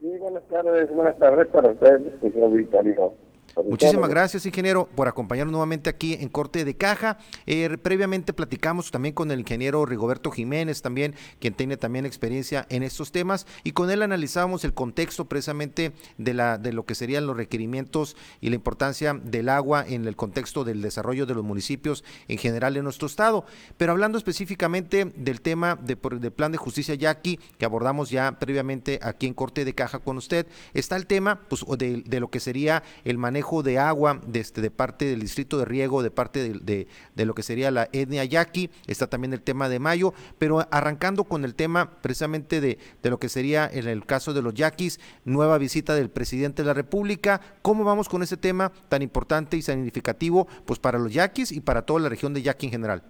[0.00, 3.14] Sí, buenas tardes, buenas tardes para ustedes, señor Victorino.
[3.56, 7.18] Muchísimas gracias, ingeniero, por acompañarnos nuevamente aquí en Corte de Caja.
[7.46, 12.82] Eh, previamente platicamos también con el ingeniero Rigoberto Jiménez, también, quien tiene también experiencia en
[12.82, 17.26] estos temas, y con él analizamos el contexto precisamente de, la, de lo que serían
[17.26, 22.04] los requerimientos y la importancia del agua en el contexto del desarrollo de los municipios
[22.28, 23.44] en general en nuestro estado.
[23.76, 28.98] Pero hablando específicamente del tema de, del plan de justicia yaqui, que abordamos ya previamente
[29.02, 32.40] aquí en Corte de Caja con usted, está el tema pues, de, de lo que
[32.40, 36.52] sería el manejo de agua de, este, de parte del distrito de riego, de parte
[36.52, 36.86] de,
[37.24, 41.44] lo que sería la etnia yaqui, está también el tema de Mayo, pero arrancando con
[41.44, 45.94] el tema precisamente de, lo que sería en el caso de los yaquis, nueva visita
[45.94, 50.78] del presidente de la República, ¿cómo vamos con ese tema tan importante y significativo pues
[50.78, 53.02] para los yaquis y para toda la región de Yaqui en general?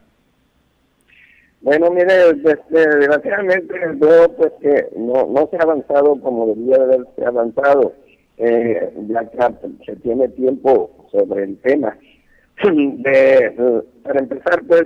[1.60, 2.32] Bueno, mire,
[2.70, 7.92] desgraciadamente veo pues que no, no se ha avanzado como debería haberse avanzado
[8.38, 11.96] eh, ya que se tiene tiempo sobre el tema.
[14.02, 14.84] Para empezar, pues,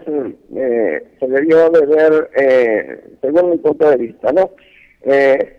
[0.55, 4.51] eh, se debió de ver, eh, según mi punto de vista, ¿no?
[5.03, 5.57] Eh,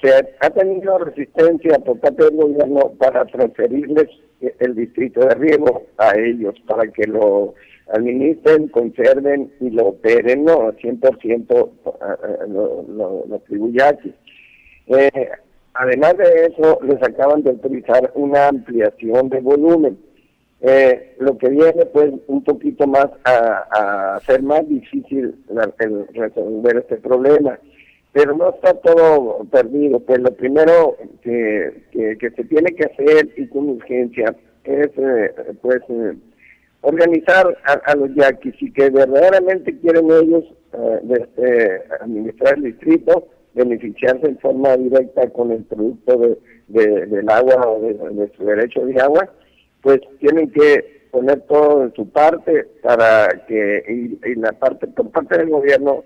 [0.00, 4.08] se ha tenido resistencia por parte del gobierno para transferirles
[4.58, 7.54] el distrito de riego a ellos, para que lo
[7.92, 10.72] administren, conserven y lo operen, ¿no?
[10.72, 11.70] 100%
[12.48, 13.42] lo, lo, lo.
[14.88, 15.28] Eh,
[15.74, 19.98] Además de eso, les acaban de autorizar una ampliación de volumen,
[20.60, 25.34] eh, lo que viene pues un poquito más a, a hacer más difícil
[26.14, 27.58] resolver este problema.
[28.12, 33.46] Pero no está todo perdido, pues lo primero que, que, se tiene que hacer y
[33.48, 35.80] con urgencia es eh, pues
[36.82, 38.54] organizar a, los yaquis.
[38.60, 45.64] Y que verdaderamente quieren ellos eh, administrar el distrito, beneficiarse en forma directa con el
[45.64, 46.18] producto
[46.68, 49.28] de, del agua o de, su derecho de agua,
[49.82, 55.38] pues tienen que poner todo en su parte para que, y, la parte, por parte
[55.38, 56.04] del gobierno,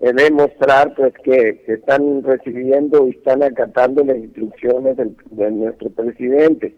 [0.00, 6.74] eh, demostrar pues que, están recibiendo y están acatando las instrucciones de nuestro presidente.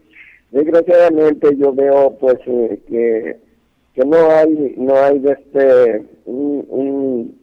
[0.51, 3.37] Desgraciadamente yo veo pues eh, que,
[3.93, 7.40] que no hay no hay este un, un,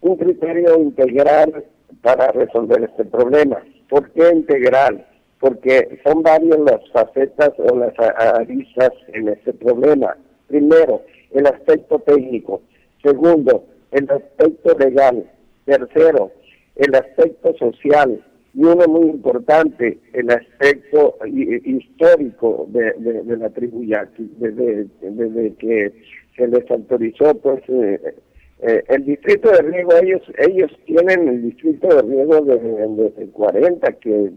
[0.00, 1.64] criterio integral
[2.02, 3.62] para resolver este problema.
[3.88, 5.06] ¿Por qué integral?
[5.40, 10.16] Porque son varias las facetas o las aristas en este problema.
[10.48, 12.62] Primero, el aspecto técnico.
[13.02, 15.30] Segundo, el aspecto legal.
[15.64, 16.30] Tercero,
[16.76, 18.22] el aspecto social
[18.56, 25.92] y uno muy importante, el aspecto histórico de, la tribu yaqui, desde, desde, que
[26.34, 28.14] se les autorizó pues eh,
[28.60, 33.92] eh, el distrito de riego, ellos ellos tienen el distrito de riego desde, el 40,
[33.92, 34.30] que,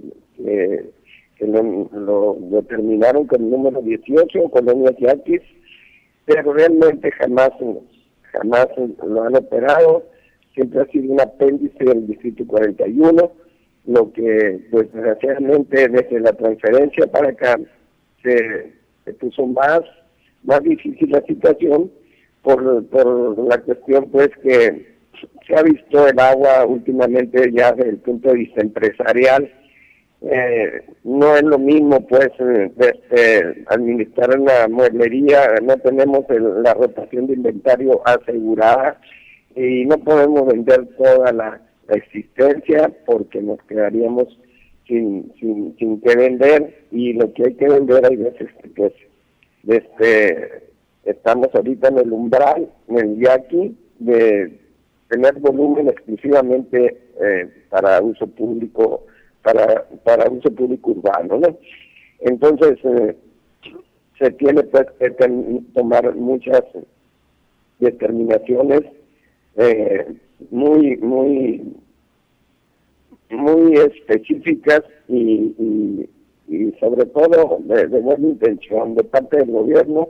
[1.37, 5.41] que, lo, determinaron con el número 18, colonias yaquis,
[6.25, 7.51] pero realmente jamás,
[8.23, 8.67] jamás
[9.07, 10.03] lo han operado,
[10.53, 13.31] siempre ha sido un apéndice del distrito 41,
[13.85, 17.57] lo que pues desgraciadamente desde la transferencia para acá
[18.21, 18.73] se,
[19.13, 19.81] puso más,
[20.43, 21.89] más difícil la situación
[22.43, 24.97] por, por la cuestión pues que
[25.47, 29.51] se ha visto el agua últimamente ya desde el punto de vista empresarial.
[30.21, 37.27] Eh, no es lo mismo pues eh, este, administrar una mueblería, no tenemos la rotación
[37.27, 38.99] de inventario asegurada
[39.55, 44.27] y no podemos vender toda la existencia porque nos quedaríamos
[44.87, 48.93] sin, sin, sin que vender y lo que hay que vender hay veces que
[49.63, 50.68] desde,
[51.03, 54.59] estamos ahorita en el umbral, en el yaqui, de
[55.09, 59.05] tener volumen exclusivamente eh, para uso público,
[59.41, 61.57] para, para uso público urbano, ¿no?
[62.19, 63.15] Entonces, eh,
[64.19, 65.09] se tiene pues, que
[65.73, 66.63] tomar muchas
[67.79, 68.81] determinaciones
[69.55, 70.13] eh,
[70.51, 71.73] muy, muy,
[73.29, 76.07] muy específicas y,
[76.47, 80.09] y, sobre todo de, buena intención de parte del gobierno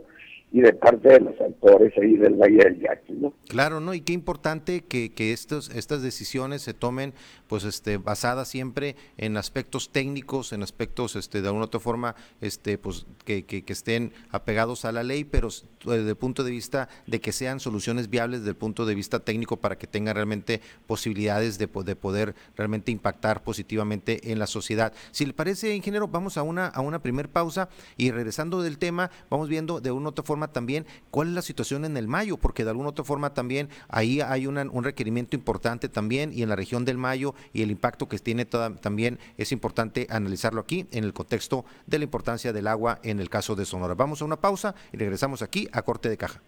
[0.51, 3.19] y de parte de los actores ahí del Valle del Yaqui.
[3.47, 3.93] Claro, ¿no?
[3.93, 7.13] Y qué importante que, que estos, estas decisiones se tomen,
[7.47, 12.77] pues, este, basadas siempre en aspectos técnicos, en aspectos, este, de alguna otra forma, este,
[12.77, 15.49] pues, que, que, estén apegados a la ley, pero
[15.85, 19.19] desde el punto de vista de que sean soluciones viables desde el punto de vista
[19.19, 24.93] técnico para que tengan realmente posibilidades de, de poder realmente impactar positivamente en la sociedad.
[25.11, 29.11] Si le parece, ingeniero, vamos a una, a una primer pausa y regresando del tema,
[29.29, 32.63] vamos viendo de una otra forma también cuál es la situación en el Mayo, porque
[32.63, 36.85] de alguna otra forma también ahí hay un requerimiento importante también y en la región
[36.85, 41.65] del Mayo y el impacto que tiene también es importante analizarlo aquí en el contexto
[41.85, 43.93] de la importancia del agua en el caso de Sonora.
[43.93, 46.41] Vamos a una pausa y regresamos aquí a Corte de Caja.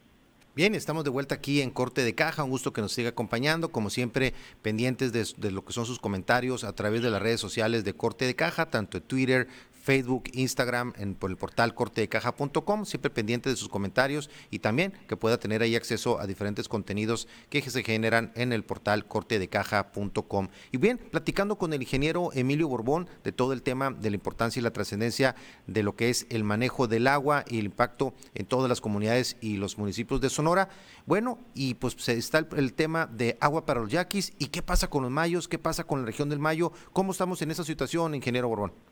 [0.54, 3.72] Bien, estamos de vuelta aquí en Corte de Caja, un gusto que nos siga acompañando,
[3.72, 7.86] como siempre pendientes de, lo que son sus comentarios a través de las redes sociales
[7.86, 9.48] de Corte de Caja, tanto en Twitter,
[9.82, 15.18] Facebook, Instagram, en, por el portal cortedecaja.com, siempre pendiente de sus comentarios y también que
[15.18, 20.50] pueda tener ahí acceso a diferentes contenidos que se generan en el portal cortedecaja.com.
[20.72, 24.60] Y bien, platicando con el ingeniero Emilio Borbón de todo el tema de la importancia
[24.60, 25.36] y la trascendencia
[25.68, 29.38] de lo que es el manejo del agua y el impacto en todas las comunidades
[29.42, 30.70] y los municipios de Sonora.
[31.06, 34.90] Bueno, y pues está el, el tema de agua para los yaquis y qué pasa
[34.90, 38.16] con los mayos, qué pasa con la región del Mayo, cómo estamos en esa situación,
[38.16, 38.91] ingeniero Borbón.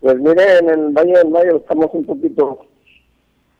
[0.00, 2.66] Pues mire, en el Valle del Mayo estamos un poquito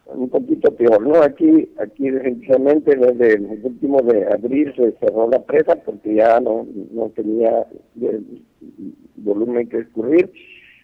[0.07, 1.23] un poquito peor, ¿no?
[1.23, 6.67] Aquí, aquí definitivamente desde el último de abril se cerró la presa porque ya no,
[6.93, 7.67] no tenía
[9.17, 10.31] volumen que escurrir.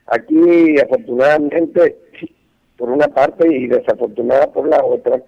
[0.07, 1.97] Aquí, afortunadamente,
[2.77, 5.23] por una parte y desafortunada por la otra,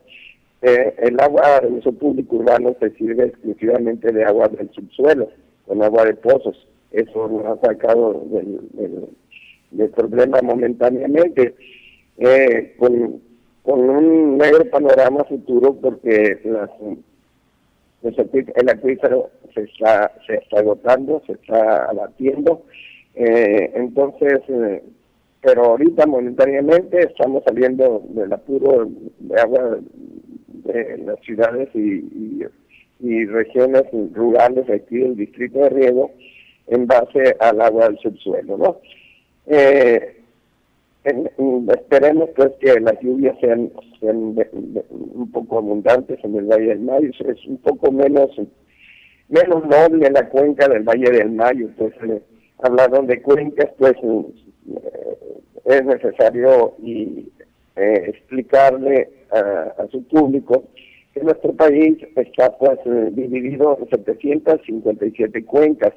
[0.60, 5.30] eh, el agua de uso público urbano se sirve exclusivamente de agua del subsuelo,
[5.66, 6.66] con agua de pozos.
[6.90, 9.08] Eso nos ha sacado del
[9.70, 11.54] de problema momentáneamente,
[12.18, 13.22] eh, con,
[13.64, 16.70] un negro panorama futuro porque las,
[18.02, 22.62] el acuífero se está, se está agotando, se está abatiendo,
[23.16, 24.84] eh, entonces, eh,
[25.40, 28.88] pero ahorita momentáneamente estamos saliendo del apuro
[29.18, 29.78] de agua
[30.48, 32.44] de las ciudades y,
[33.00, 36.12] y regiones rurales aquí del distrito de Riego
[36.68, 38.80] en base al agua del subsuelo, ¿no?
[39.46, 40.16] Eh,
[41.04, 43.70] esperemos pues que las lluvias sean,
[44.02, 48.30] un poco abundantes en el Valle del Mayo, es un poco menos
[49.28, 52.22] menos noble la cuenca del Valle del Mayo, pues eh,
[52.58, 55.16] hablaron de cuencas, pues eh,
[55.64, 57.28] es necesario y
[57.76, 60.64] eh, explicarle a, su público
[61.12, 62.78] que nuestro país está pues
[63.12, 65.92] dividido en 757 cuencas,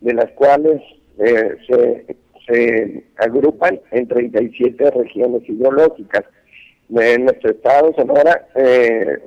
[0.00, 0.80] de las cuales
[1.16, 2.04] se
[2.48, 6.24] se agrupan en 37 regiones hidrológicas.
[6.90, 9.18] En nuestro estado, Sonora, eh,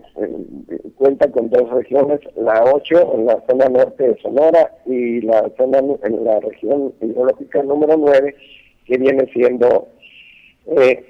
[0.96, 5.78] cuenta con dos regiones, la 8 en la zona norte de Sonora y la zona
[5.78, 8.36] en la región hidrológica número 9,
[8.86, 9.88] que viene siendo
[10.76, 11.06] eh,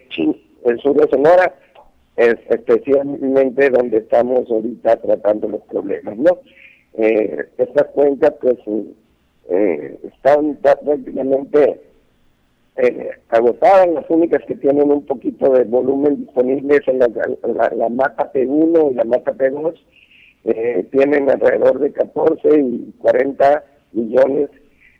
[0.65, 1.55] el sur de Sonora,
[2.17, 6.39] es especialmente donde estamos ahorita tratando los problemas, ¿no?
[6.93, 8.57] Eh, estas cuencas pues
[9.49, 11.81] eh, están prácticamente
[12.77, 18.91] eh, agotadas, las únicas que tienen un poquito de volumen disponible son la, mata P1
[18.91, 19.73] y la mata P2,
[20.45, 24.49] eh, tienen alrededor de 14 y 40 millones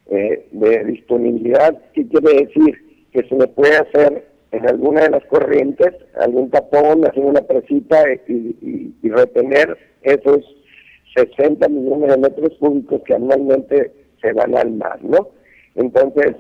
[0.08, 1.78] eh, de disponibilidad.
[1.94, 3.08] ¿Qué quiere decir?
[3.14, 8.04] Que se le puede hacer en alguna de las corrientes algún tapón, hacer una presita
[8.28, 10.44] y retener esos
[11.16, 13.92] 60 millones de metros cúbicos que anualmente
[14.22, 15.30] se van al mar, ¿no?
[15.76, 16.36] Entonces,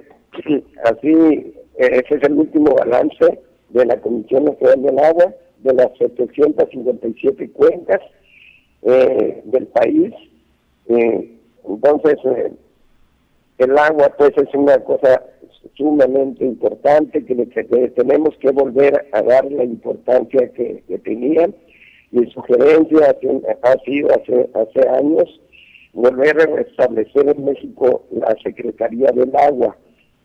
[0.83, 5.97] así, eh, ese es el último balance de la Comisión Nacional del Agua, de las
[5.97, 8.01] 757 cuencas
[8.83, 10.13] eh, del país.
[10.87, 12.17] Eh, entonces,
[13.57, 15.23] el agua pues es una cosa
[15.75, 17.35] sumamente importante que,
[17.95, 21.53] tenemos que volver a dar la importancia que, tenían.
[22.11, 23.15] Mi sugerencia
[23.61, 25.41] ha sido hace, hace años
[25.93, 29.77] volver a restablecer en México la Secretaría del Agua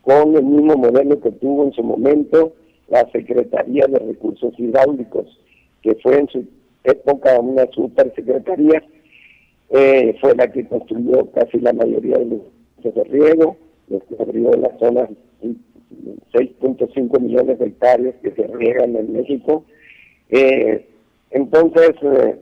[0.06, 2.52] con el mismo modelo que tuvo en su momento
[2.86, 5.26] la Secretaría de Recursos Hidráulicos,
[5.82, 6.44] que fue en su
[6.84, 8.84] época una supersecretaría,
[9.70, 13.56] eh, fue la que construyó casi la mayoría de los de riego,
[13.88, 15.08] los que abrió la zona
[16.32, 19.64] 6.5 millones de hectáreas que se riegan en México.
[20.28, 20.86] Eh,
[21.32, 22.36] entonces, eh,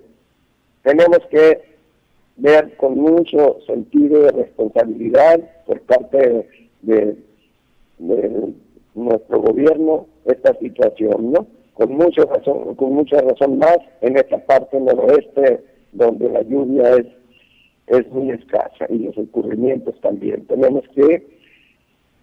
[0.83, 1.63] tenemos que
[2.37, 6.47] ver con mucho sentido de responsabilidad por parte
[6.83, 7.17] de
[7.99, 11.47] nuestro gobierno esta situación, ¿no?
[11.75, 17.07] Con mucha razón, con mucha razón más en esta parte noroeste donde la lluvia es
[17.87, 20.47] es muy escasa y los ocurrimientos también.
[20.47, 21.27] Tenemos que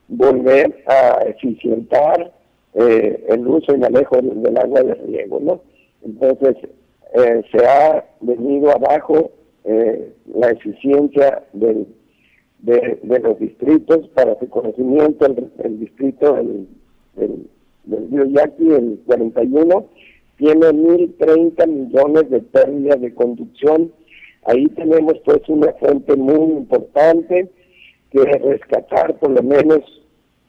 [0.08, 2.34] volver a eficientar
[2.74, 5.62] eh, el uso y manejo del agua de riego, ¿no?
[6.04, 6.56] Entonces,
[7.14, 9.32] eh, se ha venido abajo
[9.66, 11.86] eh, la eficiencia del
[12.62, 16.68] de, los distritos para su conocimiento, el, distrito del,
[17.16, 19.86] del, río Yaqui, el 41,
[20.38, 23.92] tiene 1.030 millones de pérdidas de conducción.
[24.46, 27.50] Ahí tenemos pues una fuente muy importante
[28.12, 29.82] que rescatar por lo menos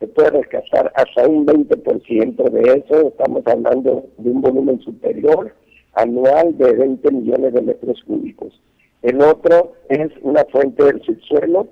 [0.00, 5.54] se puede rescatar hasta un 20% de eso, estamos hablando de un volumen superior
[5.92, 8.60] anual de 20 millones de metros cúbicos.
[9.02, 11.68] El otro es una fuente del subsuelo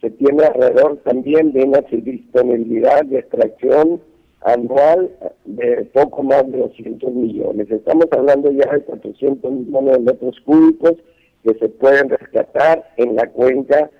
[0.00, 4.00] se tiene alrededor también de una disponibilidad de extracción
[4.42, 5.10] anual
[5.44, 7.70] de poco más de 200 millones.
[7.70, 10.94] Estamos hablando ya de 400 millones de metros cúbicos
[11.42, 13.90] que se pueden rescatar en la cuenca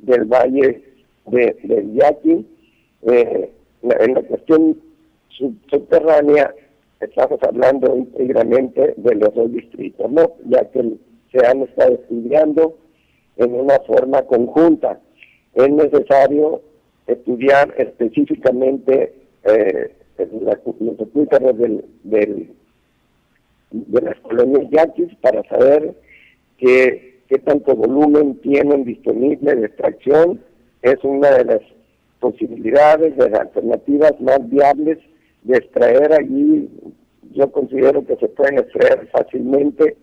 [0.00, 0.82] del valle
[1.26, 2.46] de, del Yaqui.
[3.06, 3.50] Eh,
[3.82, 4.80] en la cuestión
[5.68, 6.52] subterránea
[7.00, 10.32] estamos hablando íntegramente de los dos distritos, ¿no?
[10.46, 10.94] ya que
[11.30, 12.76] se han estado estudiando
[13.36, 15.00] en una forma conjunta
[15.54, 16.62] es necesario
[17.06, 22.50] estudiar específicamente eh, los acuíferos del, del,
[23.70, 25.94] de las colonias yaquis para saber
[26.58, 30.40] qué, qué tanto volumen tienen disponible de extracción.
[30.82, 31.60] Es una de las
[32.20, 34.98] posibilidades, de las alternativas más viables
[35.42, 36.68] de extraer allí.
[37.32, 39.96] Yo considero que se pueden extraer fácilmente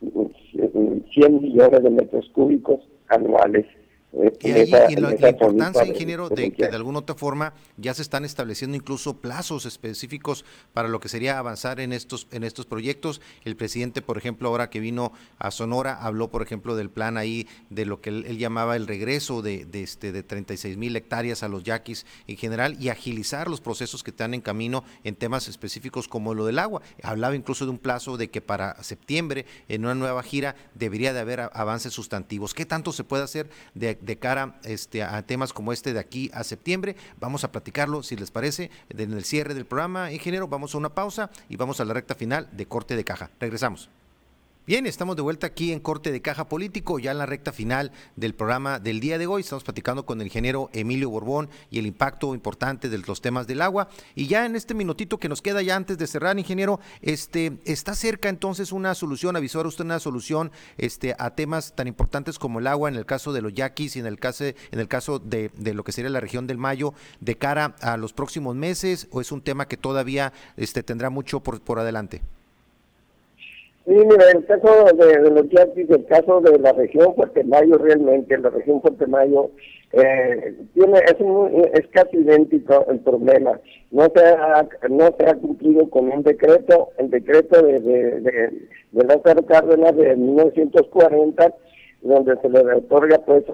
[0.00, 3.66] 100 millones de metros cúbicos anuales.
[4.10, 8.24] Eh, y, ahí, la, importancia, ingeniero, de que de alguna otra forma ya se están
[8.24, 13.20] estableciendo incluso plazos específicos para lo que sería avanzar en estos en estos proyectos.
[13.44, 17.46] El presidente, por ejemplo, ahora que vino a Sonora, habló, por ejemplo, del plan ahí
[17.68, 21.48] de lo que él, llamaba el regreso de, de, este, de 36 mil hectáreas a
[21.48, 26.08] los yaquis en general y agilizar los procesos que están en camino en temas específicos
[26.08, 26.80] como lo del agua.
[27.02, 31.20] Hablaba incluso de un plazo de que para septiembre, en una nueva gira, debería de
[31.20, 32.54] haber avances sustantivos.
[32.54, 36.30] ¿Qué tanto se puede hacer de de cara este, a temas como este de aquí
[36.32, 36.96] a septiembre.
[37.20, 40.48] Vamos a platicarlo, si les parece, en el cierre del programa, ingeniero.
[40.48, 43.30] Vamos a una pausa y vamos a la recta final de corte de caja.
[43.40, 43.90] Regresamos.
[44.68, 47.90] Bien, estamos de vuelta aquí en Corte de Caja Político, ya en la recta final
[48.16, 49.40] del programa del día de hoy.
[49.40, 53.62] Estamos platicando con el ingeniero Emilio Borbón y el impacto importante de los temas del
[53.62, 53.88] agua.
[54.14, 57.94] Y ya en este minutito que nos queda ya antes de cerrar, ingeniero, este, está
[57.94, 62.66] cerca entonces una solución, avisó usted una solución este, a temas tan importantes como el
[62.66, 65.50] agua en el caso de los yaquis y en el caso, en el caso de,
[65.56, 69.22] de lo que sería la región del Mayo de cara a los próximos meses o
[69.22, 72.20] es un tema que todavía este, tendrá mucho por, por adelante.
[73.88, 78.36] Sí, mira, el caso de, los yaquis, el caso de la región Fuerte Mayo, realmente,
[78.36, 79.50] la región Fuerte Mayo,
[79.92, 81.16] eh, tiene, es,
[81.72, 83.58] es casi idéntico el problema.
[83.90, 88.68] No se, ha, no se ha cumplido con un decreto, el decreto de, de, de,
[88.92, 91.54] de Lázaro Cárdenas de 1940,
[92.02, 93.44] donde se le otorga pues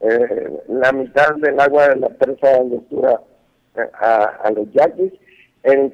[0.00, 3.20] eh, la mitad del agua de la presa de lectura
[3.76, 5.12] eh, a, a los yaquis
[5.62, 5.92] en,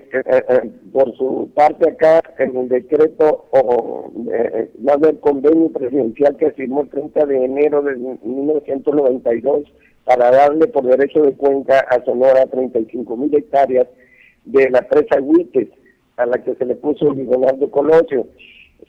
[0.93, 6.83] por su parte acá en el decreto o eh, más del convenio presidencial que firmó
[6.83, 9.65] el 30 de enero de 1992
[10.05, 13.89] para darle por derecho de cuenca a Sonora 35 mil hectáreas
[14.45, 15.69] de la presa Huites,
[16.17, 18.29] a la que se le puso Leonardo Colosio.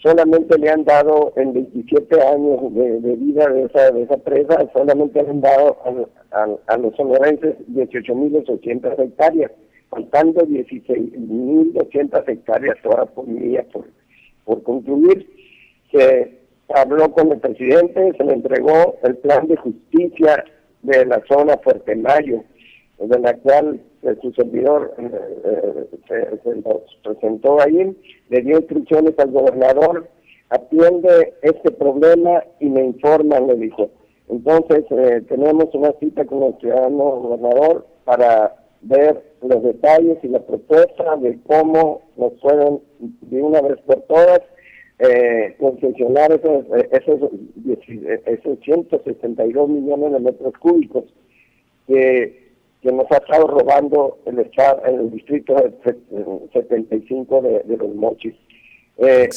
[0.03, 5.23] Solamente le han dado en 27 años de, vida de esa, de esa presa, solamente
[5.23, 5.77] le han dado
[6.31, 9.51] a, a, a los sonorenses 18 mil 800 hectáreas
[9.89, 13.85] faltando 16.200 hectáreas ahora por día por,
[14.45, 15.29] por concluir.
[15.91, 16.37] Se
[16.69, 20.43] habló con el presidente, se le entregó el plan de justicia
[20.81, 22.43] de la zona Fuerte Mayo,
[22.99, 23.79] de la cual
[24.21, 26.63] su servidor eh, se, se
[27.03, 27.95] presentó ahí,
[28.29, 30.07] le dio instrucciones al gobernador,
[30.49, 33.89] atiende este problema y me informa, le dijo.
[34.29, 40.39] Entonces eh, tenemos una cita con el ciudadano gobernador para ver los detalles y la
[40.39, 44.41] propuesta de cómo nos pueden de una vez por todas
[44.99, 47.31] eh, concesionar esos, esos,
[48.25, 51.05] esos 162 millones de metros cúbicos
[51.87, 55.55] que, que nos ha estado robando el, estado, el distrito
[56.53, 58.33] 75 de, de los mochis.
[58.99, 59.29] Eh,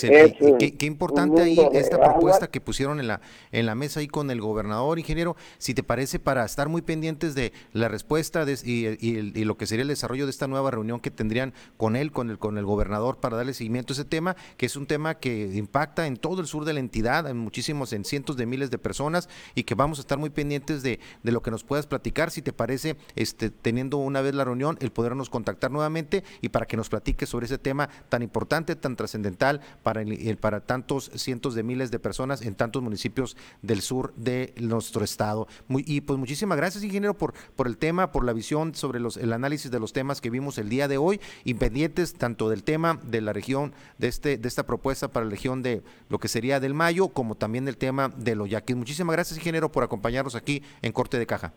[0.78, 3.20] qué, importante ahí esta propuesta que pusieron en la,
[3.52, 7.34] en la mesa ahí con el gobernador, ingeniero, si te parece, para estar muy pendientes
[7.34, 11.52] de la respuesta y, lo que sería el desarrollo de esta nueva reunión que tendrían
[11.76, 14.76] con él, con el, con el gobernador, para darle seguimiento a ese tema, que es
[14.76, 18.38] un tema que impacta en todo el sur de la entidad, en muchísimos, en cientos
[18.38, 21.50] de miles de personas, y que vamos a estar muy pendientes de, de lo que
[21.50, 25.70] nos puedas platicar, si te parece, este, teniendo una vez la reunión, el podernos contactar
[25.70, 29.49] nuevamente y para que nos platiques sobre ese tema tan importante, tan trascendental
[29.82, 30.04] para,
[30.38, 35.48] para tantos cientos de miles de personas en tantos municipios del sur de nuestro estado.
[35.68, 39.32] Y pues muchísimas gracias, ingeniero, por, por el tema, por la visión sobre los, el
[39.32, 43.20] análisis de los temas que vimos el día de hoy, independientes tanto del tema de
[43.20, 46.74] la región, de, este, de esta propuesta para la región de lo que sería del
[46.74, 48.76] Mayo, como también del tema de los yaquis.
[48.76, 51.52] Muchísimas gracias, ingeniero, por acompañarnos aquí en Corte de Caja.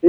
[0.00, 0.08] Sí,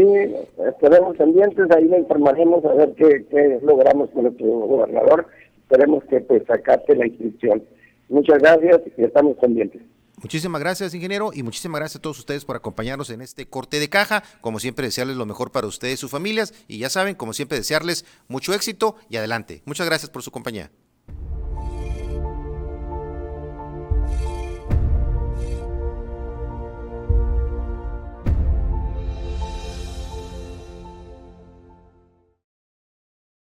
[0.70, 5.28] estaremos pendientes, ahí le informaremos a ver qué, qué logramos con nuestro gobernador
[5.72, 7.64] esperemos que pues sacaste la inscripción.
[8.10, 9.82] Muchas gracias y estamos pendientes.
[10.22, 13.90] Muchísimas gracias, ingeniero, y muchísimas gracias a todos ustedes por acompañarnos en este corte de
[13.90, 14.22] caja.
[14.42, 16.54] Como siempre, desearles lo mejor para ustedes y sus familias.
[16.68, 19.64] Y ya saben, como siempre, desearles mucho éxito y adelante.
[19.66, 20.70] Muchas gracias por su compañía.